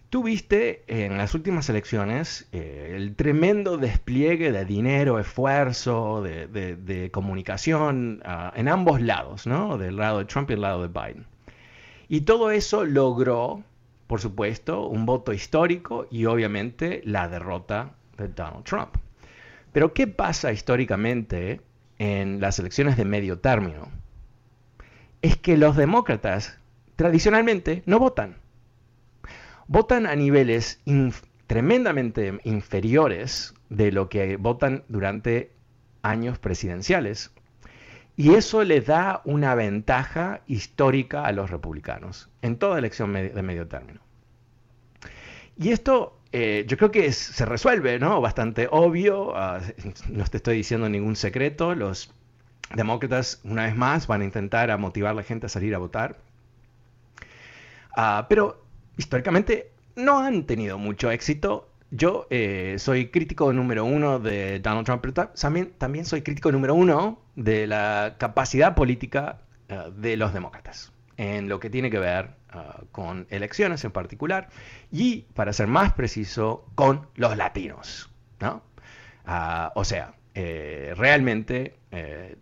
Tú 0.08 0.22
viste 0.22 0.84
en 0.86 1.18
las 1.18 1.34
últimas 1.34 1.68
elecciones 1.68 2.48
eh, 2.52 2.92
el 2.96 3.16
tremendo 3.16 3.76
despliegue 3.76 4.52
de 4.52 4.64
dinero, 4.64 5.18
esfuerzo, 5.18 6.22
de, 6.22 7.10
comunicación 7.12 8.22
ah, 8.24 8.52
en 8.54 8.68
ambos 8.68 9.00
lados, 9.00 9.46
¿no? 9.46 9.78
Del 9.78 9.96
lado 9.96 10.20
de 10.20 10.24
Trump 10.26 10.48
y 10.50 10.54
del 10.54 10.62
lado 10.62 10.86
de 10.86 10.88
Biden. 10.88 11.26
Y 12.08 12.20
todo 12.20 12.52
eso 12.52 12.84
logró, 12.84 13.64
por 14.06 14.20
supuesto, 14.20 14.86
un 14.86 15.06
voto 15.06 15.32
histórico 15.32 16.06
y 16.08 16.26
obviamente 16.26 17.02
la 17.04 17.28
derrota 17.28 17.90
de 18.16 18.28
Donald 18.28 18.64
Trump. 18.64 18.96
Pero 19.76 19.92
¿qué 19.92 20.06
pasa 20.06 20.54
históricamente 20.54 21.60
en 21.98 22.40
las 22.40 22.58
elecciones 22.58 22.96
de 22.96 23.04
medio 23.04 23.40
término? 23.40 23.92
Es 25.20 25.36
que 25.36 25.58
los 25.58 25.76
demócratas 25.76 26.58
tradicionalmente 26.96 27.82
no 27.84 27.98
votan 27.98 28.36
votan 29.66 30.06
a 30.06 30.16
niveles 30.16 30.80
tremendamente 31.46 32.40
inferiores 32.44 33.52
de 33.68 33.92
lo 33.92 34.08
que 34.08 34.38
votan 34.38 34.82
durante 34.88 35.52
años 36.00 36.38
presidenciales. 36.38 37.32
Y 38.16 38.32
eso 38.32 38.64
le 38.64 38.80
da 38.80 39.20
una 39.26 39.54
ventaja 39.54 40.40
histórica 40.46 41.26
a 41.26 41.32
los 41.32 41.50
republicanos 41.50 42.30
en 42.40 42.56
toda 42.56 42.78
elección 42.78 43.12
de 43.12 43.42
medio 43.42 43.68
término. 43.68 44.00
Y 45.58 45.68
esto 45.72 46.18
eh, 46.38 46.66
yo 46.66 46.76
creo 46.76 46.90
que 46.90 47.12
se 47.12 47.46
resuelve, 47.46 47.98
¿no? 47.98 48.20
Bastante 48.20 48.68
obvio, 48.70 49.34
ah, 49.34 49.58
no 50.10 50.22
te 50.24 50.36
estoy 50.36 50.58
diciendo 50.58 50.86
ningún 50.86 51.16
secreto, 51.16 51.74
los 51.74 52.12
demócratas 52.74 53.40
una 53.42 53.64
vez 53.64 53.74
más 53.74 54.06
van 54.06 54.20
a 54.20 54.26
intentar 54.26 54.70
a 54.70 54.76
motivar 54.76 55.12
a 55.12 55.14
la 55.14 55.22
gente 55.22 55.46
a 55.46 55.48
salir 55.48 55.74
a 55.74 55.78
votar. 55.78 56.18
Ah, 57.96 58.26
pero 58.28 58.62
históricamente 58.98 59.70
no 59.94 60.18
han 60.18 60.44
tenido 60.44 60.76
mucho 60.76 61.10
éxito. 61.10 61.70
Yo 61.90 62.26
eh, 62.28 62.76
soy 62.80 63.08
crítico 63.08 63.50
número 63.54 63.86
uno 63.86 64.18
de 64.18 64.60
Donald 64.60 64.84
Trump, 64.84 65.00
pero 65.00 65.14
también, 65.14 65.72
también 65.78 66.04
soy 66.04 66.20
crítico 66.20 66.52
número 66.52 66.74
uno 66.74 67.18
de 67.34 67.66
la 67.66 68.16
capacidad 68.18 68.74
política 68.74 69.38
eh, 69.70 69.90
de 69.96 70.18
los 70.18 70.34
demócratas 70.34 70.92
en 71.16 71.48
lo 71.48 71.60
que 71.60 71.70
tiene 71.70 71.90
que 71.90 71.98
ver 71.98 72.28
eh, 72.58 72.86
con 72.92 73.26
elecciones 73.30 73.84
en 73.84 73.92
particular 73.92 74.48
y, 74.90 75.22
para 75.34 75.52
ser 75.52 75.66
más 75.66 75.92
preciso, 75.92 76.64
con 76.74 77.06
los 77.14 77.36
latinos. 77.36 78.10
Ah, 79.28 79.72
o 79.74 79.84
sea, 79.84 80.14
realmente 80.34 81.74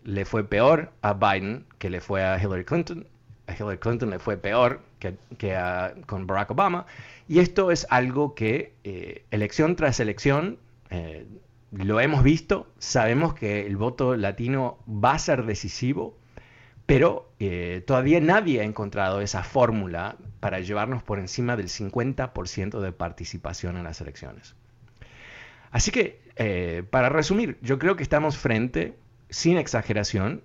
le 0.03 0.25
fue 0.25 0.43
peor 0.43 0.91
a 1.01 1.13
Biden 1.13 1.65
que 1.79 1.89
le 1.89 2.01
fue 2.01 2.23
a 2.23 2.39
Hillary 2.41 2.65
Clinton. 2.65 3.07
A 3.47 3.53
Hillary 3.53 3.77
Clinton 3.77 4.09
le 4.09 4.19
fue 4.19 4.37
peor 4.37 4.81
que, 4.99 5.97
con 6.05 6.27
Barack 6.27 6.51
Obama. 6.51 6.85
Y 7.27 7.39
esto 7.39 7.71
es 7.71 7.87
algo 7.89 8.35
que 8.35 8.73
eh, 8.83 9.25
elección 9.31 9.75
tras 9.75 9.99
elección 9.99 10.59
eh, 10.89 11.25
lo 11.71 11.99
hemos 11.99 12.23
visto, 12.23 12.67
sabemos 12.77 13.33
que 13.33 13.65
el 13.65 13.75
voto 13.75 14.15
latino 14.15 14.77
va 14.87 15.13
a 15.13 15.19
ser 15.19 15.45
decisivo, 15.45 16.17
pero 16.85 17.31
eh, 17.39 17.83
todavía 17.85 18.19
nadie 18.19 18.61
ha 18.61 18.63
encontrado 18.63 19.21
esa 19.21 19.43
fórmula 19.43 20.17
para 20.39 20.59
llevarnos 20.59 21.03
por 21.03 21.19
encima 21.19 21.55
del 21.55 21.67
50% 21.67 22.79
de 22.79 22.91
participación 22.91 23.77
en 23.77 23.83
las 23.83 24.01
elecciones. 24.01 24.55
Así 25.71 25.91
que, 25.91 26.21
para 26.89 27.09
resumir, 27.09 27.57
yo 27.61 27.79
creo 27.79 27.97
que 27.97 28.03
estamos 28.03 28.37
frente, 28.37 28.95
sin 29.29 29.57
exageración, 29.57 30.41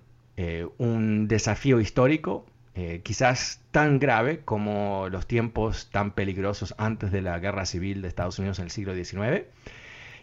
un 0.77 1.29
desafío 1.29 1.79
histórico 1.79 2.45
eh, 2.73 3.01
quizás 3.03 3.61
tan 3.71 3.99
grave 3.99 4.39
como 4.45 5.09
los 5.09 5.27
tiempos 5.27 5.89
tan 5.91 6.11
peligrosos 6.11 6.73
antes 6.77 7.11
de 7.11 7.21
la 7.21 7.37
guerra 7.37 7.65
civil 7.65 8.01
de 8.01 8.07
Estados 8.07 8.39
Unidos 8.39 8.59
en 8.59 8.65
el 8.65 8.71
siglo 8.71 8.95
XIX. 8.95 9.45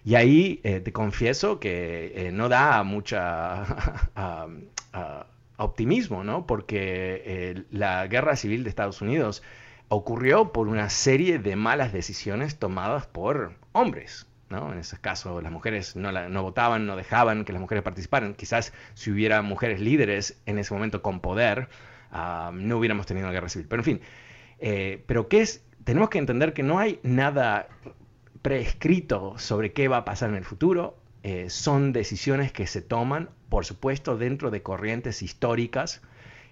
Y 0.05 0.15
ahí 0.15 0.61
eh, 0.65 0.81
te 0.81 0.93
confieso 0.93 1.61
que 1.61 2.29
eh, 2.29 2.33
no 2.33 2.49
da 2.49 2.83
mucha 2.85 3.67
optimismo, 5.59 6.25
¿no? 6.25 6.47
Porque 6.47 7.67
la 7.71 8.07
guerra 8.07 8.37
civil 8.37 8.65
de 8.65 8.71
Estados 8.71 9.03
Unidos 9.03 9.43
ocurrió 9.89 10.53
por 10.53 10.69
una 10.69 10.89
serie 10.89 11.39
de 11.39 11.57
malas 11.57 11.93
decisiones 11.93 12.59
tomadas 12.59 13.07
por 13.07 13.55
hombres, 13.73 14.27
¿no? 14.51 14.73
En 14.73 14.79
ese 14.79 14.99
caso, 14.99 15.41
las 15.41 15.53
mujeres 15.53 15.97
no, 15.97 16.43
votaban, 16.43 16.87
no 16.87 16.97
dejaban 16.97 17.45
que 17.45 17.53
las 17.53 17.61
mujeres 17.61 17.83
participaran. 17.83 18.35
Quizás 18.35 18.73
si 18.95 19.11
hubiera 19.11 19.43
mujeres 19.43 19.81
líderes 19.81 20.41
en 20.47 20.59
ese 20.59 20.73
momento 20.75 21.03
con 21.03 21.21
poder, 21.21 21.69
no 22.13 22.79
hubiéramos 22.79 23.07
tenido 23.07 23.27
una 23.27 23.33
guerra 23.33 23.49
civil. 23.49 23.67
Pero 23.69 23.81
en 23.81 23.85
fin, 23.85 24.01
eh, 24.59 25.05
pero 25.07 25.29
¿qué 25.29 25.41
es? 25.41 25.65
Tenemos 25.85 26.11
que 26.11 26.19
entender 26.19 26.53
que 26.53 26.63
no 26.63 26.79
hay 26.79 27.01
nada 27.03 27.69
prescrito 28.43 29.39
sobre 29.39 29.73
qué 29.73 29.89
va 29.89 29.99
a 29.99 30.05
pasar 30.05 30.31
en 30.31 30.37
el 30.37 30.45
futuro. 30.45 30.99
Eh, 31.29 31.51
son 31.51 31.93
decisiones 31.93 32.53
que 32.53 32.67
se 32.67 32.81
toman, 32.81 33.29
por 33.51 33.67
supuesto, 33.67 34.17
dentro 34.17 34.51
de 34.51 34.63
corrientes 34.63 35.21
históricas. 35.21 36.01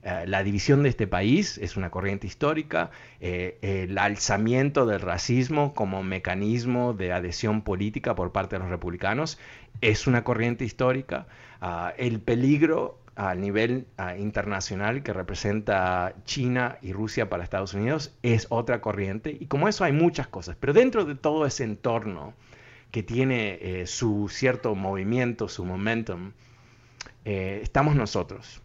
Eh, 0.02 0.24
la 0.26 0.42
división 0.42 0.82
de 0.82 0.90
este 0.90 1.06
país 1.06 1.56
es 1.56 1.78
una 1.78 1.88
corriente 1.88 2.26
histórica, 2.26 2.90
el 3.18 3.96
alzamiento 3.96 4.84
del 4.84 5.00
racismo 5.00 5.72
como 5.72 6.02
mecanismo 6.02 6.92
de 6.92 7.14
adhesión 7.14 7.62
política 7.62 8.14
por 8.14 8.32
parte 8.32 8.56
de 8.56 8.60
los 8.60 8.68
republicanos 8.68 9.38
es 9.80 10.06
una 10.06 10.24
corriente 10.24 10.66
histórica, 10.66 11.26
ah, 11.62 11.94
el 11.96 12.20
peligro 12.20 12.98
al 13.14 13.40
nivel 13.40 13.86
internacional 14.18 15.02
que 15.02 15.14
representa 15.14 16.14
China 16.26 16.76
y 16.82 16.92
Rusia 16.92 17.30
para 17.30 17.42
Estados 17.42 17.72
Unidos 17.72 18.14
es 18.22 18.46
otra 18.50 18.82
corriente 18.82 19.34
y 19.40 19.46
como 19.46 19.68
eso 19.68 19.84
hay 19.84 19.92
muchas 19.92 20.28
cosas, 20.28 20.54
pero 20.60 20.74
dentro 20.74 21.06
de 21.06 21.14
todo 21.14 21.46
ese 21.46 21.64
entorno 21.64 22.34
que 22.90 23.02
tiene 23.02 23.58
eh, 23.60 23.86
su 23.86 24.28
cierto 24.28 24.74
movimiento, 24.74 25.48
su 25.48 25.64
momentum, 25.64 26.32
eh, 27.24 27.60
estamos 27.62 27.96
nosotros. 27.96 28.62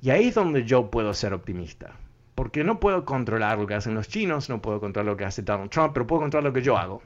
Y 0.00 0.10
ahí 0.10 0.28
es 0.28 0.34
donde 0.34 0.64
yo 0.64 0.90
puedo 0.90 1.14
ser 1.14 1.32
optimista, 1.32 1.96
porque 2.34 2.64
no 2.64 2.80
puedo 2.80 3.04
controlar 3.04 3.58
lo 3.58 3.66
que 3.66 3.74
hacen 3.74 3.94
los 3.94 4.08
chinos, 4.08 4.48
no 4.48 4.60
puedo 4.60 4.80
controlar 4.80 5.12
lo 5.12 5.16
que 5.16 5.24
hace 5.24 5.42
Donald 5.42 5.70
Trump, 5.70 5.92
pero 5.94 6.06
puedo 6.06 6.22
controlar 6.22 6.50
lo 6.50 6.52
que 6.52 6.62
yo 6.62 6.76
hago. 6.76 7.02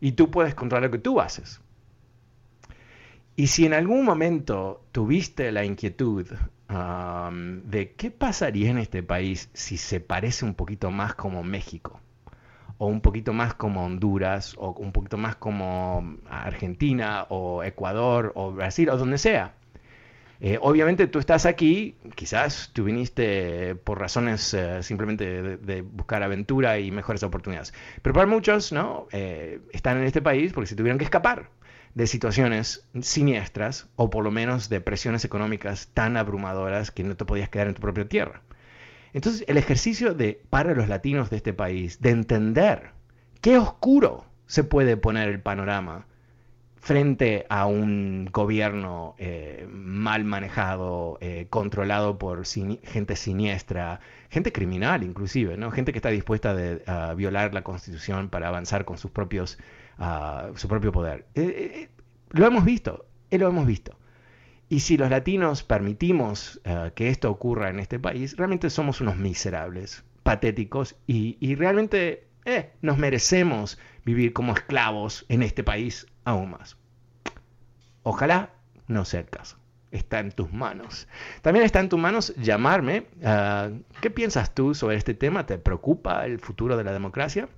Y 0.00 0.12
tú 0.12 0.30
puedes 0.30 0.54
controlar 0.54 0.88
lo 0.88 0.90
que 0.90 0.98
tú 0.98 1.20
haces. 1.20 1.60
Y 3.36 3.46
si 3.46 3.64
en 3.64 3.72
algún 3.72 4.04
momento 4.04 4.84
tuviste 4.92 5.52
la 5.52 5.64
inquietud 5.64 6.26
de 7.64 7.94
qué 7.94 8.10
pasaría 8.10 8.70
en 8.70 8.78
este 8.78 9.02
país 9.02 9.50
si 9.54 9.76
se 9.76 10.00
parece 10.00 10.44
un 10.44 10.54
poquito 10.54 10.90
más 10.90 11.14
como 11.14 11.42
México, 11.42 12.00
o 12.80 12.86
un 12.86 13.02
poquito 13.02 13.34
más 13.34 13.52
como 13.52 13.84
Honduras, 13.84 14.54
o 14.56 14.70
un 14.70 14.92
poquito 14.92 15.18
más 15.18 15.36
como 15.36 16.16
Argentina, 16.30 17.26
o 17.28 17.62
Ecuador, 17.62 18.32
o 18.34 18.52
Brasil, 18.52 18.88
o 18.88 18.96
donde 18.96 19.18
sea. 19.18 19.54
Eh, 20.40 20.58
obviamente 20.62 21.06
tú 21.06 21.18
estás 21.18 21.44
aquí, 21.44 21.96
quizás 22.14 22.70
tú 22.72 22.84
viniste 22.84 23.74
por 23.74 23.98
razones 24.00 24.54
eh, 24.54 24.82
simplemente 24.82 25.58
de, 25.58 25.82
buscar 25.82 26.22
aventura 26.22 26.78
y 26.78 26.90
mejores 26.90 27.22
oportunidades. 27.22 27.74
Pero 28.00 28.14
para 28.14 28.26
muchos, 28.26 28.72
¿no? 28.72 29.08
Eh, 29.12 29.60
están 29.74 29.98
en 29.98 30.04
este 30.04 30.22
país 30.22 30.54
porque 30.54 30.68
se 30.68 30.74
tuvieron 30.74 30.96
que 30.96 31.04
escapar 31.04 31.50
de 31.94 32.06
situaciones 32.06 32.88
siniestras 33.02 33.90
o 33.96 34.08
por 34.08 34.24
lo 34.24 34.30
menos 34.30 34.70
de 34.70 34.80
presiones 34.80 35.26
económicas 35.26 35.90
tan 35.92 36.16
abrumadoras 36.16 36.90
que 36.90 37.04
no 37.04 37.14
te 37.14 37.26
podías 37.26 37.50
quedar 37.50 37.68
en 37.68 37.74
tu 37.74 37.82
propia 37.82 38.08
tierra. 38.08 38.40
Entonces, 39.12 39.44
el 39.48 39.56
ejercicio 39.56 40.14
de 40.14 40.42
para 40.50 40.74
los 40.74 40.88
latinos 40.88 41.30
de 41.30 41.36
este 41.36 41.52
país 41.52 42.00
de 42.00 42.10
entender 42.10 42.92
qué 43.40 43.58
oscuro 43.58 44.24
se 44.46 44.64
puede 44.64 44.96
poner 44.96 45.28
el 45.28 45.40
panorama 45.40 46.06
frente 46.80 47.44
a 47.50 47.66
un 47.66 48.28
gobierno 48.32 49.14
eh, 49.18 49.68
mal 49.70 50.24
manejado, 50.24 51.18
eh, 51.20 51.46
controlado 51.50 52.18
por 52.18 52.46
gente 52.46 53.16
siniestra, 53.16 54.00
gente 54.30 54.50
criminal 54.50 55.02
inclusive, 55.02 55.56
¿no? 55.58 55.70
gente 55.70 55.92
que 55.92 55.98
está 55.98 56.08
dispuesta 56.08 56.56
a 56.86 57.14
violar 57.14 57.52
la 57.52 57.62
constitución 57.62 58.30
para 58.30 58.48
avanzar 58.48 58.86
con 58.86 58.96
sus 58.96 59.10
propios, 59.10 59.58
uh, 59.98 60.56
su 60.56 60.68
propio 60.68 60.90
poder. 60.90 61.26
Eh, 61.34 61.90
lo 62.30 62.46
hemos 62.46 62.64
visto, 62.64 63.04
lo 63.30 63.48
hemos 63.48 63.66
visto. 63.66 63.99
Y 64.70 64.80
si 64.80 64.96
los 64.96 65.10
latinos 65.10 65.62
permitimos 65.64 66.60
que 66.94 67.08
esto 67.08 67.28
ocurra 67.28 67.70
en 67.70 67.80
este 67.80 67.98
país, 67.98 68.36
realmente 68.36 68.70
somos 68.70 69.00
unos 69.00 69.16
miserables, 69.16 70.04
patéticos 70.22 70.94
y, 71.08 71.56
realmente 71.56 72.28
nos 72.80 72.96
merecemos 72.96 73.80
vivir 74.04 74.32
como 74.32 74.54
esclavos 74.54 75.26
en 75.28 75.42
este 75.42 75.64
país 75.64 76.06
aún 76.24 76.52
más. 76.52 76.76
Ojalá 78.04 78.50
no 78.86 79.04
sea 79.04 79.18
el 79.20 79.28
caso. 79.28 79.58
Está 79.90 80.20
en 80.20 80.30
tus 80.30 80.52
manos. 80.52 81.08
También 81.42 81.66
está 81.66 81.80
en 81.80 81.88
tus 81.88 81.98
manos 81.98 82.32
llamarme. 82.36 83.08
Ah, 83.24 83.70
¿Qué 84.00 84.08
piensas 84.08 84.54
tú 84.54 84.72
sobre 84.72 84.96
este 84.96 85.14
tema? 85.14 85.46
¿Te 85.46 85.58
preocupa 85.58 86.24
el 86.26 86.38
futuro 86.38 86.76
de 86.76 86.84
la 86.84 86.92
democracia? 86.92 87.48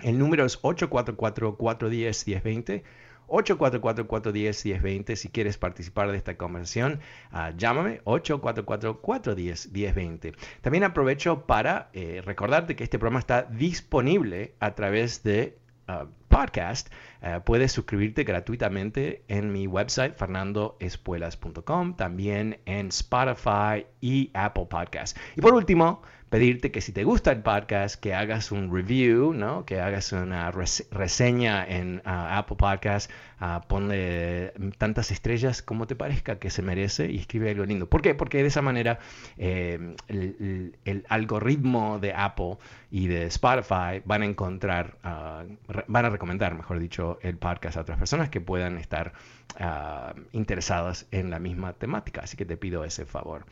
El 0.00 0.18
número 0.18 0.44
es 0.44 0.60
844-410-1020. 0.60 2.82
844-410-1020. 3.28 5.16
Si 5.16 5.28
quieres 5.28 5.58
participar 5.58 6.10
de 6.10 6.16
esta 6.18 6.36
conversación, 6.36 7.00
uh, 7.32 7.56
llámame 7.56 8.02
844-410-1020. 8.04 10.34
También 10.60 10.84
aprovecho 10.84 11.46
para 11.46 11.88
eh, 11.92 12.22
recordarte 12.24 12.76
que 12.76 12.84
este 12.84 12.98
programa 12.98 13.20
está 13.20 13.44
disponible 13.44 14.54
a 14.60 14.74
través 14.74 15.22
de 15.22 15.56
Uh, 15.88 16.06
podcast, 16.28 16.92
uh, 17.22 17.40
puedes 17.42 17.72
suscribirte 17.72 18.22
gratuitamente 18.22 19.24
en 19.28 19.50
mi 19.50 19.66
website 19.66 20.14
fernandoespuelas.com, 20.16 21.96
también 21.96 22.60
en 22.66 22.88
Spotify 22.88 23.86
y 24.02 24.30
Apple 24.34 24.66
Podcast. 24.68 25.16
Y 25.34 25.40
por 25.40 25.54
último, 25.54 26.02
pedirte 26.30 26.70
que 26.70 26.80
si 26.80 26.92
te 26.92 27.04
gusta 27.04 27.32
el 27.32 27.42
podcast, 27.42 28.00
que 28.00 28.14
hagas 28.14 28.52
un 28.52 28.74
review, 28.74 29.32
¿no? 29.32 29.64
que 29.64 29.80
hagas 29.80 30.12
una 30.12 30.50
reseña 30.50 31.64
en 31.66 31.98
uh, 31.98 32.00
Apple 32.04 32.56
Podcast, 32.56 33.10
uh, 33.40 33.66
ponle 33.66 34.52
tantas 34.76 35.10
estrellas 35.10 35.62
como 35.62 35.86
te 35.86 35.96
parezca 35.96 36.38
que 36.38 36.50
se 36.50 36.62
merece 36.62 37.10
y 37.10 37.18
escribe 37.18 37.50
algo 37.50 37.64
lindo. 37.64 37.88
¿Por 37.88 38.02
qué? 38.02 38.14
Porque 38.14 38.42
de 38.42 38.48
esa 38.48 38.62
manera 38.62 38.98
eh, 39.38 39.94
el, 40.08 41.04
algoritmo 41.08 41.98
de 41.98 42.12
Apple 42.12 42.58
y 42.90 43.06
de 43.06 43.26
Spotify 43.26 44.02
van 44.04 44.22
a 44.22 44.24
encontrar, 44.24 44.96
uh, 45.04 45.46
van 45.86 46.04
a 46.04 46.10
recomendar, 46.10 46.54
mejor 46.54 46.78
dicho, 46.78 47.18
el 47.22 47.36
podcast 47.36 47.76
a 47.76 47.82
otras 47.82 47.98
personas 47.98 48.30
que 48.30 48.40
puedan 48.40 48.78
estar 48.78 49.12
Ah, 49.60 50.14
interesadas 50.32 51.06
en 51.10 51.30
la 51.30 51.40
misma 51.40 51.72
temática. 51.72 52.20
Así 52.22 52.36
que 52.36 52.44
te 52.44 52.56
pido 52.56 52.84
ese 52.84 53.06
favor. 53.06 53.44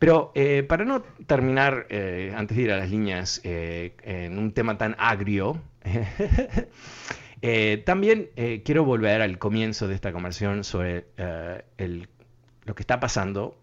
Pero 0.00 0.32
eh, 0.34 0.64
para 0.64 0.84
no 0.84 1.02
terminar, 1.02 1.86
eh, 1.88 2.34
antes 2.36 2.56
de 2.56 2.64
ir 2.64 2.72
a 2.72 2.78
las 2.78 2.90
líneas, 2.90 3.40
eh, 3.44 3.94
en 4.02 4.38
un 4.38 4.52
tema 4.52 4.76
tan 4.76 4.96
agrio, 4.98 5.62
también 7.84 8.30
quiero 8.64 8.84
volver 8.84 9.22
al 9.22 9.38
comienzo 9.38 9.88
de 9.88 9.94
esta 9.94 10.12
conversación 10.12 10.64
sobre 10.64 11.06
lo 12.64 12.74
que 12.74 12.82
está 12.82 13.00
pasando 13.00 13.56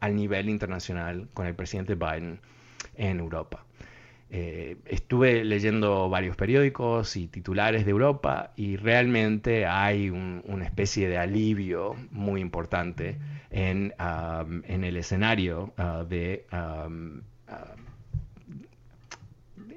al 0.00 0.16
nivel 0.16 0.48
internacional 0.48 1.28
con 1.34 1.46
el 1.46 1.54
presidente 1.54 1.94
Biden 1.94 2.40
en 2.96 3.20
Europa. 3.20 3.64
Eh, 4.32 4.76
estuve 4.86 5.44
leyendo 5.44 6.08
varios 6.08 6.36
periódicos 6.36 7.16
y 7.16 7.26
titulares 7.26 7.84
de 7.84 7.90
Europa 7.90 8.52
y 8.54 8.76
realmente 8.76 9.66
hay 9.66 10.10
una 10.10 10.64
especie 10.64 11.08
de 11.08 11.18
alivio 11.18 11.96
muy 12.12 12.40
importante 12.40 13.18
en, 13.50 13.92
el 13.98 14.96
escenario 14.96 15.72
uh, 15.76 16.04
de, 16.04 16.46
uh, 16.52 17.20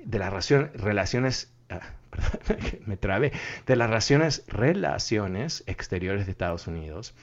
de 0.06 0.20
las 0.20 0.52
relaciones 0.76 1.52
uh, 1.72 2.04
me 2.86 2.98
trabé, 2.98 3.32
de 3.66 3.76
las 3.76 3.89
relaciones, 3.89 4.44
relaciones 4.48 5.63
exteriores 5.68 6.26
de 6.26 6.32
Estados 6.32 6.68
Unidos, 6.68 7.13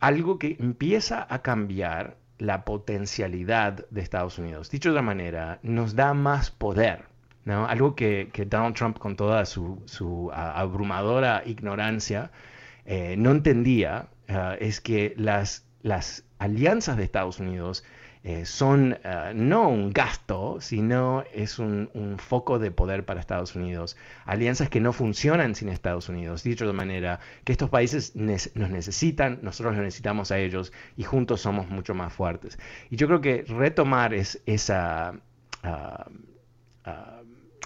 algo 0.00 0.38
que 0.38 0.56
empieza 0.58 1.26
a 1.28 1.42
cambiar 1.42 2.16
la 2.42 2.64
potencialidad 2.64 3.86
de 3.90 4.00
Estados 4.00 4.36
Unidos. 4.38 4.68
Dicho 4.68 4.88
de 4.88 4.94
otra 4.94 5.02
manera, 5.02 5.60
nos 5.62 5.94
da 5.94 6.12
más 6.12 6.50
poder. 6.50 7.04
Algo 7.46 7.94
que, 7.94 8.30
Donald 8.48 8.74
Trump, 8.74 8.98
con 8.98 9.16
toda 9.16 9.44
su, 9.46 10.30
abrumadora 10.34 11.42
ignorancia, 11.46 12.30
eh, 12.84 13.14
no 13.16 13.30
entendía 13.30 14.08
eh, 14.26 14.58
es 14.60 14.80
que 14.80 15.14
las, 15.16 15.64
las 15.82 16.24
alianzas 16.38 16.96
de 16.96 17.04
Estados 17.04 17.38
Unidos 17.38 17.84
eh, 18.24 18.46
son 18.46 18.98
eh, 19.02 19.32
no 19.34 19.68
un 19.68 19.92
gasto, 19.92 20.60
sino 20.60 21.24
es 21.32 21.58
un, 21.58 21.90
foco 22.18 22.60
de 22.60 22.70
poder 22.70 23.04
para 23.04 23.18
Estados 23.18 23.56
Unidos. 23.56 23.96
Alianzas 24.26 24.68
que 24.68 24.80
no 24.80 24.92
funcionan 24.92 25.56
sin 25.56 25.68
Estados 25.68 26.08
Unidos. 26.08 26.44
Dicho 26.44 26.66
de 26.66 26.72
manera 26.72 27.18
que 27.44 27.52
estos 27.52 27.68
países 27.68 28.14
nos 28.14 28.70
necesitan, 28.70 29.40
nosotros 29.42 29.74
los 29.74 29.84
necesitamos 29.84 30.30
a 30.30 30.38
ellos 30.38 30.72
y 30.96 31.02
juntos 31.02 31.40
somos 31.40 31.68
mucho 31.68 31.94
más 31.94 32.12
fuertes. 32.12 32.58
Y 32.90 32.96
yo 32.96 33.08
creo 33.08 33.20
que 33.20 33.44
retomar 33.48 34.14
es, 34.14 34.40
esa... 34.46 35.14
Ah, 35.64 36.06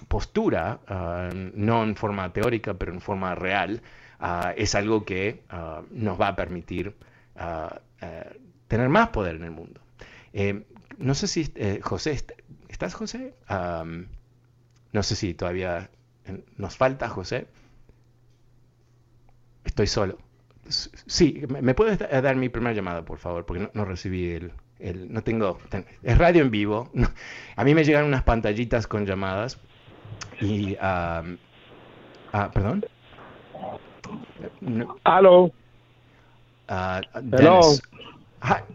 postura, 0.09 0.79
ah, 0.89 1.31
no 1.55 1.83
en 1.83 1.97
forma 1.97 2.33
teórica, 2.33 2.75
pero 2.75 2.93
en 2.93 3.01
forma 3.01 3.35
real, 3.35 3.81
es 4.57 4.75
algo 4.75 5.05
que 5.05 5.43
nos 5.91 6.21
va 6.21 6.29
a 6.29 6.37
permitir 6.37 6.95
tener 8.69 8.89
más 8.89 9.09
poder 9.09 9.37
en 9.37 9.45
el 9.45 9.51
mundo. 9.51 9.81
Eh, 10.39 10.67
no 10.99 11.15
sé 11.15 11.29
si 11.29 11.51
eh, 11.55 11.81
José, 11.83 12.23
¿estás 12.69 12.93
José? 12.93 13.33
no 14.93 15.03
sé 15.03 15.17
si 15.17 15.33
todavía 15.33 15.91
nos 16.59 16.77
falta 16.77 17.09
José. 17.09 17.47
Estoy 19.65 19.87
solo. 19.87 20.19
Sí, 20.69 21.43
¿me 21.49 21.75
puedes 21.75 21.99
dar 21.99 22.37
mi 22.37 22.51
primera 22.51 22.75
llamada, 22.75 23.03
por 23.03 23.19
favor? 23.19 23.47
Porque 23.47 23.71
no, 23.73 23.85
recibí 23.87 24.31
el, 24.33 24.53
el, 24.79 25.11
No 25.11 25.23
tengo... 25.23 25.59
Es 26.03 26.19
radio 26.19 26.43
en 26.43 26.51
vivo. 26.51 26.91
a 27.57 27.65
mí 27.65 27.75
me 27.75 27.85
llegan 27.85 28.05
unas 28.05 28.23
pantallitas 28.23 28.87
con 28.87 29.07
llamadas 29.07 29.59
y... 30.41 30.77
ah, 30.81 31.23
perdón. 32.53 32.85
Aló. 35.05 35.45
Uh, 36.69 37.01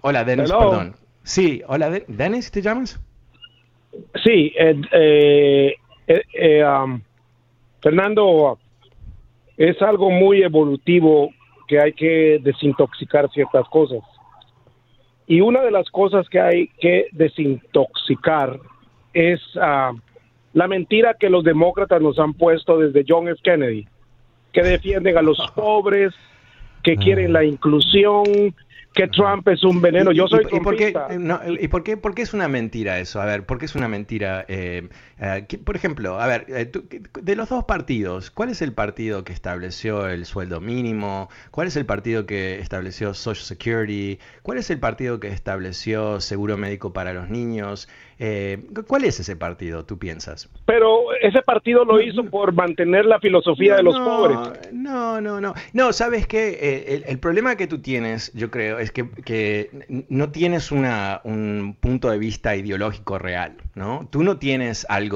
hola, 0.02 0.24
Dennis, 0.24 0.50
perdón. 0.50 0.96
Sí, 1.24 1.62
hola, 1.68 1.90
Dennis, 2.08 2.52
¿te 2.52 2.62
llamas? 2.62 3.00
Sí, 4.24 4.54
eh, 4.58 4.82
eh, 4.92 5.76
eh, 6.34 6.64
um, 6.66 7.02
Fernando, 7.82 8.58
es 9.58 9.82
algo 9.82 10.10
muy 10.10 10.42
evolutivo 10.44 11.32
que 11.68 11.80
hay 11.80 11.94
que 11.94 12.40
desintoxicar 12.42 13.30
ciertas 13.32 13.68
cosas. 13.70 14.02
Y 15.28 15.42
una 15.42 15.62
de 15.62 15.72
las 15.72 15.90
cosas 15.90 16.28
que 16.30 16.40
hay 16.40 16.68
que 16.80 17.08
desintoxicar 17.12 18.60
es 19.14 19.40
uh, 19.56 19.98
la 20.54 20.68
mentira 20.68 21.16
que 21.20 21.30
los 21.30 21.44
demócratas 21.44 22.02
nos 22.02 22.20
han 22.20 22.34
puesto 22.34 22.78
desde 22.78 23.06
John 23.08 23.28
F. 23.28 23.40
Kennedy, 23.44 23.88
que 24.52 24.64
defienden 24.64 25.18
a 25.18 25.22
los 25.22 25.38
pobres, 25.56 26.14
que 26.84 26.98
quieren 26.98 27.32
la 27.32 27.44
inclusión, 27.44 28.24
que 28.94 29.08
Trump 29.08 29.48
es 29.48 29.64
un 29.64 29.82
veneno. 29.82 30.12
Yo 30.12 30.28
soy 30.28 30.46
y, 30.52 30.60
por 30.60 30.76
qué, 30.76 30.94
¿Y 31.60 31.68
por 31.70 31.84
qué, 31.84 31.98
por 31.98 32.14
qué 32.14 32.24
es 32.24 32.34
una 32.34 32.48
mentira 32.48 33.00
eso? 33.00 33.22
A 33.22 33.26
ver, 33.26 33.46
¿por 33.46 33.58
qué 33.58 33.66
es 33.66 33.76
una 33.76 33.88
mentira? 33.88 34.46
Eh, 34.48 34.90
eh, 35.24 35.46
por 35.64 35.76
ejemplo, 35.76 36.20
a 36.20 36.26
ver, 36.26 36.46
eh, 36.50 36.72
de 37.22 37.36
los 37.36 37.48
dos 37.50 37.66
partidos, 37.66 38.32
¿cuál 38.32 38.50
es 38.50 38.64
el 38.64 38.74
partido 38.74 39.24
que 39.24 39.34
estableció 39.34 40.08
el 40.08 40.26
sueldo 40.26 40.60
mínimo? 40.60 41.30
¿Cuál 41.52 41.68
es 41.68 41.76
el 41.76 41.86
partido 41.86 42.26
que 42.26 42.60
estableció 42.60 43.14
Social 43.14 43.46
Security? 43.46 44.18
¿Cuál 44.42 44.58
es 44.58 44.72
el 44.72 44.80
partido 44.80 45.20
que 45.20 45.28
estableció 45.28 46.20
seguro 46.22 46.58
médico 46.58 46.92
para 46.92 47.14
los 47.14 47.30
niños? 47.30 47.88
¿Cuál 48.86 49.06
es 49.06 49.20
ese 49.20 49.36
partido, 49.36 49.84
tú 49.84 49.98
piensas? 49.98 50.48
Pero 50.68 51.12
ese 51.24 51.42
partido 51.42 51.84
lo 51.86 52.00
hizo 52.00 52.24
por 52.24 52.54
mantener 52.54 53.06
la 53.06 53.20
filosofía 53.20 53.78
de 53.78 53.82
los 53.82 53.98
pobres. 53.98 54.72
No, 54.72 55.20
no, 55.20 55.42
no. 55.42 55.56
No, 55.74 55.92
sabes 55.92 56.28
que 56.28 57.02
el 57.08 57.18
problema 57.18 57.56
que 57.56 57.66
tú 57.66 57.80
tienes, 57.80 58.32
yo 58.34 58.52
creo, 58.52 58.78
es 58.78 58.92
que, 58.92 59.70
no 60.08 60.30
tienes 60.30 60.72
un 60.72 61.76
punto 61.80 62.12
de 62.12 62.20
vista 62.20 62.56
ideológico 62.56 63.18
real, 63.18 63.56
¿no? 63.74 64.08
Tú 64.12 64.22
no 64.22 64.38
tienes 64.38 64.86
algo 64.88 65.11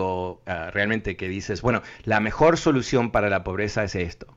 ah, 0.45 0.69
realmente 0.73 1.15
que 1.15 1.27
dices, 1.27 1.62
bueno, 1.62 1.81
la 2.03 2.19
mejor 2.19 2.58
solución 2.58 3.12
para 3.12 3.29
la 3.29 3.43
pobreza 3.43 3.84
es 3.84 3.95
esto. 3.95 4.27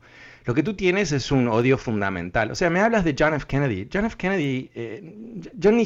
Lo 0.49 0.55
que 0.55 0.63
tú 0.63 0.73
tienes 0.73 1.13
es 1.13 1.31
un 1.31 1.47
odio 1.47 1.77
fundamental. 1.77 2.51
O 2.51 2.55
sea, 2.55 2.71
me 2.71 2.81
hablas 2.81 3.05
de 3.05 3.15
John 3.19 3.35
F. 3.35 3.45
Kennedy. 3.47 3.87
John 3.93 4.07
F. 4.07 4.17
Kennedy, 4.17 4.71
eh, 4.75 5.15
yo 5.53 5.71
ni, 5.71 5.85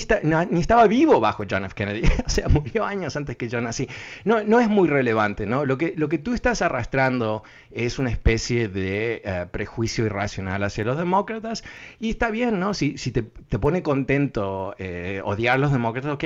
ni, 0.50 0.60
estaba 0.60 0.86
vivo 0.86 1.18
bajo 1.18 1.42
John 1.50 1.64
F. 1.64 1.74
Kennedy. 1.74 2.02
o 2.24 2.28
sea, 2.28 2.46
murió 2.48 2.84
años 2.84 3.16
antes 3.16 3.36
que 3.36 3.48
yo 3.48 3.60
nací. 3.60 3.88
No, 4.24 4.44
no 4.44 4.60
es 4.60 4.68
muy 4.68 4.88
relevante, 4.88 5.46
¿no? 5.46 5.66
Lo 5.66 5.78
que, 5.78 5.94
lo 5.96 6.08
que 6.08 6.18
tú 6.18 6.32
estás 6.32 6.62
arrastrando 6.62 7.42
es 7.72 7.98
una 7.98 8.10
especie 8.10 8.68
de 8.68 9.22
eh, 9.24 9.46
prejuicio 9.50 10.06
irracional 10.06 10.62
hacia 10.62 10.84
los 10.84 10.96
demócratas. 10.96 11.64
Y 11.98 12.10
está 12.10 12.30
bien, 12.30 12.60
¿no? 12.60 12.72
Si, 12.72 12.98
si 12.98 13.10
te, 13.10 13.22
te, 13.22 13.58
pone 13.58 13.82
contento 13.82 14.76
eh, 14.78 15.22
odiar 15.24 15.56
a 15.56 15.58
los 15.58 15.72
demócratas, 15.72 16.12
ok, 16.12 16.24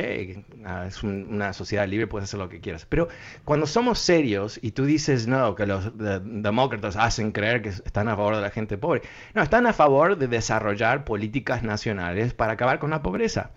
ah, 0.67 0.85
es 0.87 1.03
una 1.03 1.55
sociedad 1.55 1.89
libre, 1.89 2.07
puedes 2.07 2.29
hacer 2.29 2.39
lo 2.39 2.51
que 2.51 2.61
quieras. 2.61 2.85
Pero 2.85 3.09
cuando 3.47 3.67
somos 3.67 3.99
serios 3.99 4.61
y 4.61 4.73
tú 4.73 4.85
dices, 4.85 5.27
no, 5.27 5.55
que 5.55 5.65
los 5.65 5.91
demócratas 5.97 6.97
hacen 6.97 7.33
creer 7.33 7.63
que 7.63 7.71
están 7.71 8.09
a 8.09 8.17
favor 8.17 8.26
de 8.35 8.43
la 8.43 8.51
gente 8.51 8.79
pobre. 8.79 9.03
No, 9.35 9.43
están 9.43 9.67
a 9.67 9.73
favor 9.73 10.17
de 10.19 10.27
desarrollar 10.27 11.05
políticas 11.05 11.63
nacionales 11.63 12.35
para 12.35 12.55
acabar 12.55 12.79
con 12.79 12.91
la 12.91 13.03
pobreza. 13.03 13.51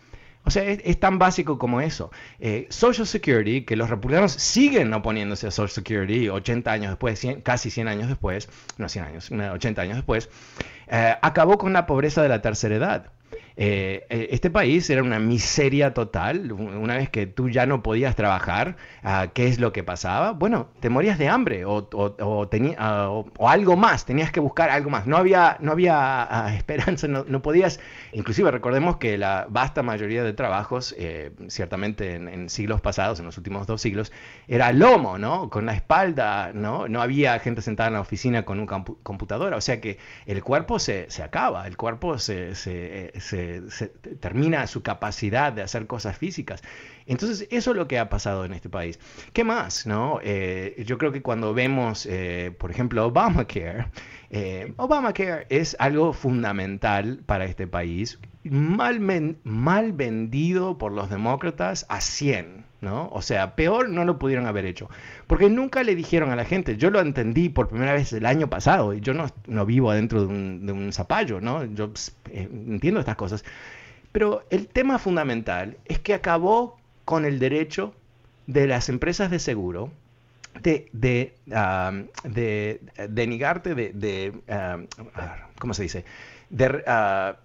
O 0.46 0.52
sea, 0.52 0.64
es, 0.64 1.00
tan 1.00 1.20
básico 1.20 1.58
como 1.58 1.82
eso. 1.82 2.12
Eh, 2.40 2.66
Social 2.70 3.06
Security, 3.06 3.66
que 3.66 3.76
los 3.76 3.90
republicanos 3.90 4.32
siguen 4.32 4.94
oponiéndose 4.94 5.48
a 5.48 5.52
Social 5.52 5.70
Security 5.84 6.30
80 6.30 6.72
años 6.72 6.92
después, 6.92 7.22
casi 7.44 7.70
100 7.70 7.88
años 7.88 8.08
después, 8.08 8.50
no 8.78 8.88
100 8.88 9.06
años, 9.06 9.32
80 9.32 9.82
años 9.82 9.96
después, 9.98 10.30
eh, 10.88 11.16
acabó 11.22 11.58
con 11.58 11.74
la 11.74 11.86
pobreza 11.86 12.24
de 12.24 12.30
la 12.30 12.42
tercera 12.42 12.76
edad. 12.76 13.12
Eh, 13.62 14.06
eh, 14.10 14.30
este 14.32 14.50
país 14.50 14.90
era 14.90 15.04
una 15.04 15.20
miseria 15.20 15.94
total. 15.94 16.54
Una 16.54 16.96
vez 16.96 17.10
que 17.10 17.28
tú 17.28 17.50
ya 17.50 17.66
no 17.66 17.84
podías 17.84 18.16
trabajar, 18.16 18.78
ah, 19.04 19.32
¿qué 19.34 19.48
es 19.48 19.60
lo 19.60 19.74
que 19.74 19.84
pasaba? 19.84 20.32
Bueno, 20.32 20.70
te 20.80 20.90
morías 20.90 21.18
de 21.20 21.28
hambre 21.28 21.66
o, 21.66 21.90
ah, 22.78 23.10
o, 23.10 23.50
algo 23.50 23.76
más, 23.76 24.06
tenías 24.06 24.32
que 24.32 24.40
buscar 24.40 24.70
algo 24.70 24.90
más. 24.90 25.08
No 25.08 25.18
había, 25.18 25.58
no 25.60 25.74
había 25.74 26.24
ah, 26.24 26.56
esperanza, 26.56 27.10
no, 27.10 27.42
podías, 27.42 27.82
inclusive 28.14 28.50
recordemos 28.50 28.96
que 28.96 29.18
la 29.18 29.46
vasta 29.50 29.84
mayoría 29.84 30.24
de 30.24 30.32
trabajos, 30.32 30.96
eh, 30.98 31.32
ciertamente 31.50 32.16
en, 32.16 32.50
siglos 32.50 32.80
pasados, 32.80 33.20
en 33.20 33.26
los 33.26 33.38
últimos 33.38 33.68
dos 33.68 33.82
siglos, 33.82 34.14
era 34.48 34.72
lomo, 34.72 35.18
¿no? 35.18 35.50
Con 35.50 35.66
la 35.66 35.74
espalda, 35.74 36.52
¿no? 36.54 36.88
No 36.88 37.02
había 37.02 37.38
gente 37.40 37.62
sentada 37.62 37.88
en 37.88 37.96
la 37.96 38.02
oficina 38.02 38.46
con 38.46 38.58
un 38.62 38.68
computadora, 38.68 39.58
o 39.58 39.62
sea 39.62 39.82
que 39.82 39.98
el 40.28 40.42
cuerpo 40.46 40.80
se, 40.80 41.12
se 41.12 41.24
acaba, 41.24 41.68
el 41.68 41.76
cuerpo 41.76 42.18
se, 42.20 42.56
se 42.56 43.12
termina 44.20 44.68
su 44.68 44.82
capacidad 44.82 45.54
de 45.54 45.62
hacer 45.62 45.88
cosas 45.88 46.18
físicas. 46.18 46.62
Entonces, 47.06 47.48
eso 47.50 47.72
es 47.72 47.78
lo 47.78 47.88
que 47.88 47.98
ha 47.98 48.10
pasado 48.10 48.46
en 48.46 48.54
este 48.54 48.70
país. 48.70 49.00
¿Qué 49.34 49.44
más? 49.44 49.88
No? 49.88 50.20
Eh, 50.24 50.84
yo 50.86 50.98
creo 50.98 51.12
que 51.12 51.22
cuando 51.22 51.54
vemos, 51.54 52.06
eh, 52.06 52.54
por 52.58 52.72
ejemplo, 52.72 53.06
Obamacare, 53.08 53.88
eh, 54.30 54.74
Obamacare 54.78 55.48
es 55.50 55.76
algo 55.80 56.14
fundamental 56.14 57.22
para 57.26 57.46
este 57.46 57.66
país, 57.66 58.20
mal, 58.50 59.94
vendido 59.94 60.78
por 60.78 60.92
los 60.92 61.10
demócratas 61.10 61.86
a 61.90 62.02
100. 62.02 62.66
¿no? 62.82 63.10
O 63.12 63.22
sea, 63.22 63.56
peor 63.56 63.90
no 63.90 64.06
lo 64.06 64.20
pudieron 64.20 64.46
haber 64.46 64.66
hecho. 64.66 64.90
Porque 65.28 65.50
nunca 65.50 65.84
le 65.84 65.96
dijeron 65.96 66.32
a 66.32 66.36
la 66.36 66.46
gente, 66.46 66.78
yo 66.78 66.90
lo 66.90 67.02
entendí 67.02 67.50
por 67.50 67.68
primera 67.68 67.94
vez 67.94 68.14
el 68.14 68.26
año 68.26 68.50
pasado, 68.50 68.94
y 68.94 69.02
yo 69.02 69.14
no, 69.14 69.66
vivo 69.66 69.92
adentro 69.92 70.26
de 70.26 70.72
un, 70.72 70.94
zapallo, 70.94 71.42
¿no? 71.42 71.66
Yo 71.66 71.92
eh, 72.32 72.48
entiendo 72.52 73.02
estas 73.02 73.18
cosas. 73.18 73.44
Pero 74.12 74.46
el 74.50 74.68
tema 74.68 74.98
fundamental 74.98 75.78
es 75.86 76.00
que 76.00 76.14
acabó 76.14 76.80
con 77.06 77.26
el 77.26 77.40
derecho 77.40 77.94
de 78.48 78.66
las 78.66 78.90
empresas 78.90 79.30
de 79.30 79.40
seguro 79.40 79.92
de, 80.62 80.90
de, 80.94 81.34
negarte 83.28 83.76
de, 83.76 83.92
de 83.94 84.34
¿cómo 85.60 85.74
se 85.74 85.84
dice? 85.84 86.06
De, 86.50 86.84
ah, 86.88 87.38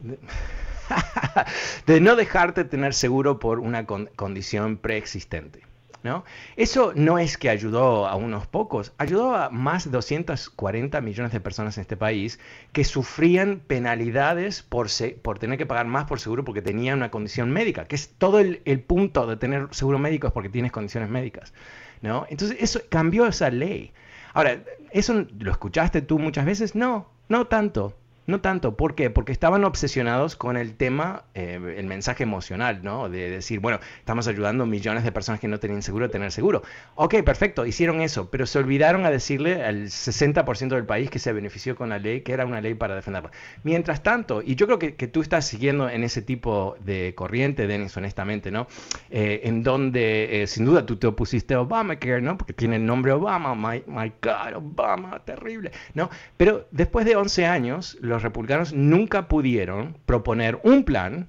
de 1.86 2.00
no 2.00 2.16
dejarte 2.16 2.64
tener 2.64 2.94
seguro 2.94 3.38
por 3.38 3.60
una 3.60 3.86
condición 3.86 4.76
preexistente. 4.76 5.62
¿no? 6.04 6.24
Eso 6.56 6.92
no 6.94 7.18
es 7.18 7.36
que 7.36 7.50
ayudó 7.50 8.06
a 8.06 8.14
unos 8.14 8.46
pocos, 8.46 8.92
ayudó 8.98 9.34
a 9.34 9.50
más 9.50 9.84
de 9.84 9.90
240 9.90 11.00
millones 11.00 11.32
de 11.32 11.40
personas 11.40 11.76
en 11.76 11.82
este 11.82 11.96
país 11.96 12.38
que 12.72 12.84
sufrían 12.84 13.60
penalidades 13.66 14.62
por, 14.62 14.86
por 15.22 15.38
tener 15.38 15.58
que 15.58 15.66
pagar 15.66 15.86
más 15.86 16.04
por 16.04 16.20
seguro 16.20 16.44
porque 16.44 16.62
tenían 16.62 16.98
una 16.98 17.10
condición 17.10 17.50
médica, 17.50 17.86
que 17.86 17.96
es 17.96 18.10
todo 18.16 18.38
el, 18.38 18.62
el 18.64 18.80
punto 18.80 19.26
de 19.26 19.36
tener 19.36 19.68
seguro 19.72 19.98
médico 19.98 20.28
es 20.28 20.32
porque 20.32 20.48
tienes 20.48 20.70
condiciones 20.72 21.10
médicas. 21.10 21.52
¿no? 22.00 22.26
Entonces 22.28 22.56
eso 22.60 22.80
cambió 22.88 23.26
esa 23.26 23.50
ley. 23.50 23.92
Ahora, 24.34 24.62
¿eso 24.92 25.26
lo 25.38 25.50
escuchaste 25.50 26.02
tú 26.02 26.18
muchas 26.18 26.44
veces? 26.44 26.74
No, 26.74 27.10
no 27.28 27.46
tanto. 27.46 27.97
No 28.28 28.42
tanto, 28.42 28.76
¿por 28.76 28.94
qué? 28.94 29.08
Porque 29.08 29.32
estaban 29.32 29.64
obsesionados 29.64 30.36
con 30.36 30.58
el 30.58 30.74
tema, 30.76 31.24
eh, 31.32 31.58
el 31.78 31.86
mensaje 31.86 32.24
emocional, 32.24 32.80
¿no? 32.82 33.08
De 33.08 33.30
decir, 33.30 33.58
bueno, 33.58 33.80
estamos 34.00 34.28
ayudando 34.28 34.64
a 34.64 34.66
millones 34.66 35.02
de 35.02 35.12
personas 35.12 35.40
que 35.40 35.48
no 35.48 35.58
tenían 35.58 35.80
seguro 35.80 36.04
a 36.04 36.08
tener 36.10 36.30
seguro. 36.30 36.62
Ok, 36.94 37.22
perfecto, 37.24 37.64
hicieron 37.64 38.02
eso, 38.02 38.30
pero 38.30 38.44
se 38.44 38.58
olvidaron 38.58 39.06
a 39.06 39.10
decirle 39.10 39.64
al 39.64 39.86
60% 39.86 40.68
del 40.68 40.84
país 40.84 41.08
que 41.08 41.18
se 41.18 41.32
benefició 41.32 41.74
con 41.74 41.88
la 41.88 41.98
ley, 41.98 42.20
que 42.20 42.34
era 42.34 42.44
una 42.44 42.60
ley 42.60 42.74
para 42.74 42.94
defenderla. 42.94 43.30
Mientras 43.62 44.02
tanto, 44.02 44.42
y 44.44 44.56
yo 44.56 44.66
creo 44.66 44.78
que, 44.78 45.08
tú 45.08 45.22
estás 45.22 45.46
siguiendo 45.46 45.88
en 45.88 46.04
ese 46.04 46.20
tipo 46.20 46.76
de 46.80 47.14
corriente, 47.14 47.66
Denis, 47.66 47.96
honestamente, 47.96 48.50
¿no? 48.50 48.66
Eh, 49.08 49.40
en 49.44 49.62
donde, 49.62 50.42
eh, 50.42 50.46
sin 50.46 50.66
duda, 50.66 50.84
tú 50.84 50.96
te 50.96 51.06
opusiste 51.06 51.54
a 51.54 51.62
Obamacare, 51.62 52.20
¿no? 52.20 52.36
Porque 52.36 52.52
tiene 52.52 52.76
el 52.76 52.84
nombre 52.84 53.12
Obama, 53.12 53.54
my, 53.54 53.84
my 53.86 54.12
God, 54.20 54.56
Obama, 54.56 55.24
terrible, 55.24 55.72
¿no? 55.94 56.10
Pero 56.36 56.68
después 56.72 57.06
de 57.06 57.16
11 57.16 57.46
años, 57.46 57.96
los 58.02 58.17
los 58.18 58.24
republicanos 58.24 58.72
nunca 58.72 59.28
pudieron 59.28 59.96
proponer 60.04 60.58
un 60.64 60.82
plan, 60.82 61.28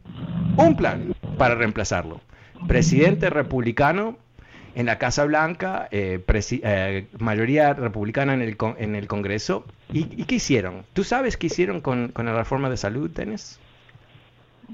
un 0.58 0.76
plan 0.76 1.14
para 1.38 1.54
reemplazarlo. 1.54 2.20
Presidente 2.68 3.30
republicano 3.30 4.18
en 4.74 4.88
la 4.88 4.98
Casa 4.98 5.24
Blanca, 5.26 5.88
eh, 5.92 6.20
eh, 6.28 7.08
mayoría 7.20 7.74
republicana 7.76 8.34
en 8.34 8.42
el, 8.42 8.58
en 8.78 8.96
el 8.96 9.08
Congreso. 9.08 9.66
¿Y, 9.94 10.24
qué 10.26 10.36
hicieron? 10.36 10.84
¿Tú 10.94 11.04
sabes 11.04 11.38
qué 11.38 11.46
hicieron 11.46 11.80
con, 11.80 12.10
con 12.10 12.26
la 12.26 12.36
reforma 12.36 12.72
de 12.72 12.78
salud, 12.78 13.12
Dennis? 13.12 13.60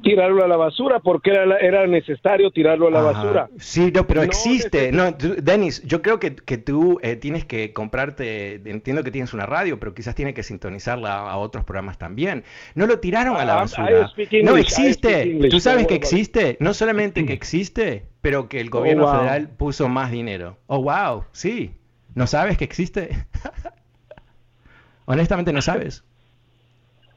Tirarlo 0.02 0.44
a 0.44 0.48
la 0.48 0.58
basura 0.58 1.00
porque 1.00 1.32
era, 1.32 1.58
era 1.58 1.88
necesario 1.88 2.52
tirarlo 2.52 2.88
a 2.88 2.92
la 2.92 3.02
basura. 3.02 3.50
Sí, 3.58 3.92
no, 3.94 4.06
pero 4.08 4.24
existe. 4.24 4.92
No, 4.92 5.12
Denis, 5.12 5.82
yo 5.84 6.02
creo 6.02 6.20
que, 6.20 6.36
que 6.36 6.58
tú 6.58 7.00
eh, 7.02 7.16
tienes 7.16 7.46
que 7.46 7.74
comprarte, 7.74 8.56
entiendo 8.70 9.04
que 9.04 9.12
tienes 9.12 9.34
una 9.34 9.46
radio, 9.46 9.80
pero 9.80 9.94
quizás 9.94 10.16
tienes 10.16 10.34
que 10.34 10.44
sintonizarla 10.44 11.30
a 11.30 11.38
otros 11.38 11.64
programas 11.66 11.98
también. 11.98 12.44
No 12.76 12.88
lo 12.88 13.00
tiraron 13.00 13.38
a 13.38 13.46
la 13.46 13.54
ah, 13.54 13.58
basura. 13.58 14.12
no 14.44 14.58
existe. 14.58 15.40
Tú 15.50 15.60
sabes 15.60 15.88
que 15.88 15.96
existe. 15.96 16.58
No 16.60 16.74
solamente 16.74 17.26
que 17.26 17.34
existe, 17.34 18.06
pero 18.22 18.48
que 18.50 18.60
el 18.60 18.68
oh, 18.68 18.80
gobierno 18.80 19.12
federal 19.12 19.50
puso 19.50 19.90
más 19.90 20.12
dinero. 20.12 20.58
Oh, 20.68 20.82
wow, 20.82 21.26
sí. 21.32 21.72
¿No 22.14 22.28
sabes 22.28 22.58
que 22.58 22.64
existe? 22.64 23.10
Honestamente 25.06 25.54
no 25.54 25.62
sabes. 25.62 26.04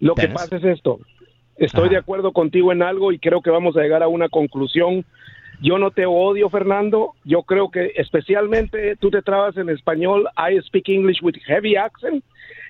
Lo 0.00 0.14
que 0.14 0.28
pasa 0.28 0.56
es 0.56 0.64
esto 0.64 1.00
Estoy 1.58 1.88
de 1.88 1.96
acuerdo 1.96 2.32
contigo 2.32 2.72
en 2.72 2.82
algo 2.82 3.12
y 3.12 3.18
creo 3.18 3.42
que 3.42 3.50
vamos 3.50 3.76
a 3.76 3.80
llegar 3.80 4.02
a 4.02 4.08
una 4.08 4.28
conclusión. 4.28 5.04
Yo 5.60 5.76
no 5.78 5.90
te 5.90 6.06
odio, 6.06 6.48
Fernando. 6.50 7.14
Yo 7.24 7.42
creo 7.42 7.70
que 7.70 7.92
especialmente 7.96 8.94
tú 8.96 9.10
te 9.10 9.22
trabas 9.22 9.56
en 9.56 9.68
español. 9.68 10.28
I 10.36 10.60
speak 10.62 10.88
English 10.88 11.20
with 11.20 11.34
heavy 11.46 11.76
accent. 11.76 12.24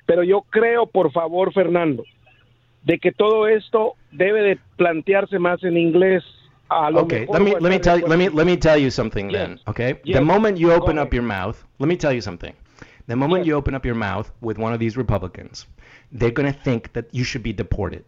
Pero 0.06 0.22
yo 0.22 0.40
creo, 0.48 0.86
por 0.86 1.12
favor, 1.12 1.52
Fernando, 1.52 2.02
de 2.84 2.98
que 2.98 3.12
todo 3.12 3.46
esto 3.46 3.92
debe 4.10 4.42
de 4.42 4.58
plantearse 4.76 5.38
más 5.38 5.62
en 5.64 5.76
inglés. 5.76 6.24
A 6.70 6.90
lo 6.90 7.02
okay, 7.02 7.26
let 7.32 7.40
me 7.40 7.52
let 7.52 7.70
me 7.70 7.78
tell 7.78 7.98
you, 7.98 8.06
let 8.06 8.18
me 8.18 8.28
let 8.28 8.44
me 8.44 8.56
tell 8.56 8.78
you 8.78 8.90
something 8.90 9.32
then. 9.32 9.58
Okay, 9.66 10.00
the 10.04 10.20
moment 10.20 10.58
you 10.58 10.70
open 10.70 10.98
up 10.98 11.14
your 11.14 11.22
mouth, 11.22 11.56
let 11.78 11.88
me 11.88 11.96
tell 11.96 12.12
you 12.12 12.20
something. 12.20 12.54
The 13.06 13.16
moment 13.16 13.46
you 13.46 13.54
open 13.54 13.74
up 13.74 13.86
your 13.86 13.94
mouth 13.94 14.30
with 14.42 14.58
one 14.58 14.74
of 14.74 14.78
these 14.78 14.98
Republicans, 14.98 15.66
they're 16.12 16.30
going 16.30 16.52
to 16.52 16.58
think 16.58 16.92
that 16.92 17.06
you 17.12 17.24
should 17.24 17.42
be 17.42 17.54
deported. 17.54 18.04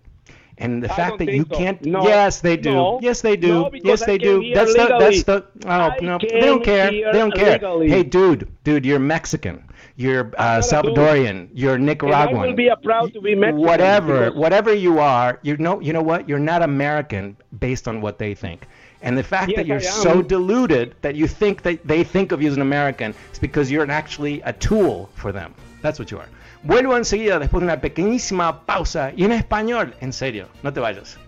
And 0.61 0.83
the 0.83 0.93
I 0.93 0.97
fact 0.97 1.19
that 1.19 1.33
you 1.33 1.47
so. 1.51 1.57
can't. 1.57 1.83
No. 1.85 2.03
Yes, 2.05 2.41
they 2.41 2.57
do. 2.57 2.73
No. 2.75 3.01
Yes, 3.03 3.23
they 3.23 3.37
do. 3.37 3.49
No, 3.49 3.71
yes, 3.73 4.05
they 4.05 4.19
do. 4.19 4.53
That's 4.55 4.75
the. 4.75 4.87
That's 5.01 5.23
the. 5.25 5.47
Oh 5.65 5.91
no, 6.03 6.19
they 6.21 6.41
don't 6.41 6.63
care. 6.63 6.91
They 6.91 7.01
don't 7.13 7.35
care. 7.35 7.53
legally. 7.55 7.89
Hey, 7.89 8.03
dude, 8.03 8.47
dude, 8.63 8.85
you're 8.85 8.99
Mexican. 8.99 9.65
You're 9.97 10.33
uh. 10.37 10.61
Salvadorian. 10.61 11.49
You're 11.55 11.75
And 11.77 11.85
I 11.91 11.95
Nicaraguan. 11.95 12.41
will 12.43 12.55
be 12.55 12.71
proud 12.85 13.13
to 13.15 13.21
be 13.23 13.35
Mexican. 13.35 13.61
whatever, 13.67 14.33
whatever 14.33 14.73
you 14.75 14.99
are, 14.99 15.39
you 15.43 15.57
know, 15.57 15.81
you 15.81 15.93
know 15.95 16.03
what? 16.03 16.29
You're 16.29 16.39
not 16.39 16.63
American 16.63 17.37
based 17.59 17.89
on 17.89 18.01
what 18.03 18.19
they 18.19 18.35
think. 18.35 18.67
And 19.03 19.17
the 19.17 19.23
fact 19.23 19.51
Yes, 19.51 19.57
that 19.57 19.67
you're 19.67 19.81
so 19.81 20.21
deluded 20.21 20.95
that 21.01 21.15
you 21.15 21.27
think 21.27 21.63
that 21.63 21.87
they 21.87 22.05
think 22.05 22.33
of 22.33 22.43
you 22.43 22.49
as 22.49 22.57
an 22.57 22.61
American 22.63 23.15
is 23.33 23.39
because 23.39 23.71
you're 23.71 23.91
actually 23.91 24.43
a 24.43 24.53
tool 24.53 25.09
for 25.15 25.33
them. 25.33 25.55
That's 25.81 25.99
what 25.99 26.11
you 26.11 26.19
are. 26.19 26.29
Vuelvo 26.63 26.97
enseguida 26.97 27.39
después 27.39 27.61
de 27.61 27.67
una 27.67 27.81
pequeñísima 27.81 28.67
pausa 28.67 29.13
y 29.17 29.25
en 29.25 29.33
español. 29.33 29.95
En 30.01 30.13
serio, 30.13 30.49
no 30.63 30.73
te 30.73 30.81
vayas. 30.81 31.19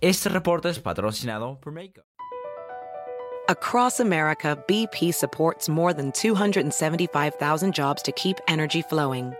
Este 0.00 0.28
reporte 0.30 0.70
es 0.70 0.80
patrocinado 0.80 1.58
por 1.60 1.72
México. 1.72 2.02
Across 3.48 4.00
America, 4.00 4.56
BP 4.66 5.12
supports 5.12 5.68
more 5.68 5.92
than 5.92 6.12
275,000 6.12 7.74
jobs 7.74 8.02
to 8.02 8.12
keep 8.12 8.38
energy 8.48 8.80
flowing. 8.80 9.34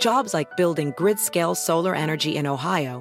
Jobs 0.00 0.34
like 0.34 0.56
building 0.56 0.92
grid 0.96 1.18
scale 1.18 1.54
solar 1.54 1.94
energy 1.94 2.36
in 2.36 2.46
Ohio 2.46 3.00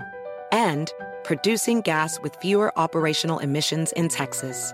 and 0.51 0.93
producing 1.23 1.81
gas 1.81 2.19
with 2.21 2.35
fewer 2.41 2.77
operational 2.77 3.39
emissions 3.39 3.91
in 3.93 4.07
Texas. 4.07 4.73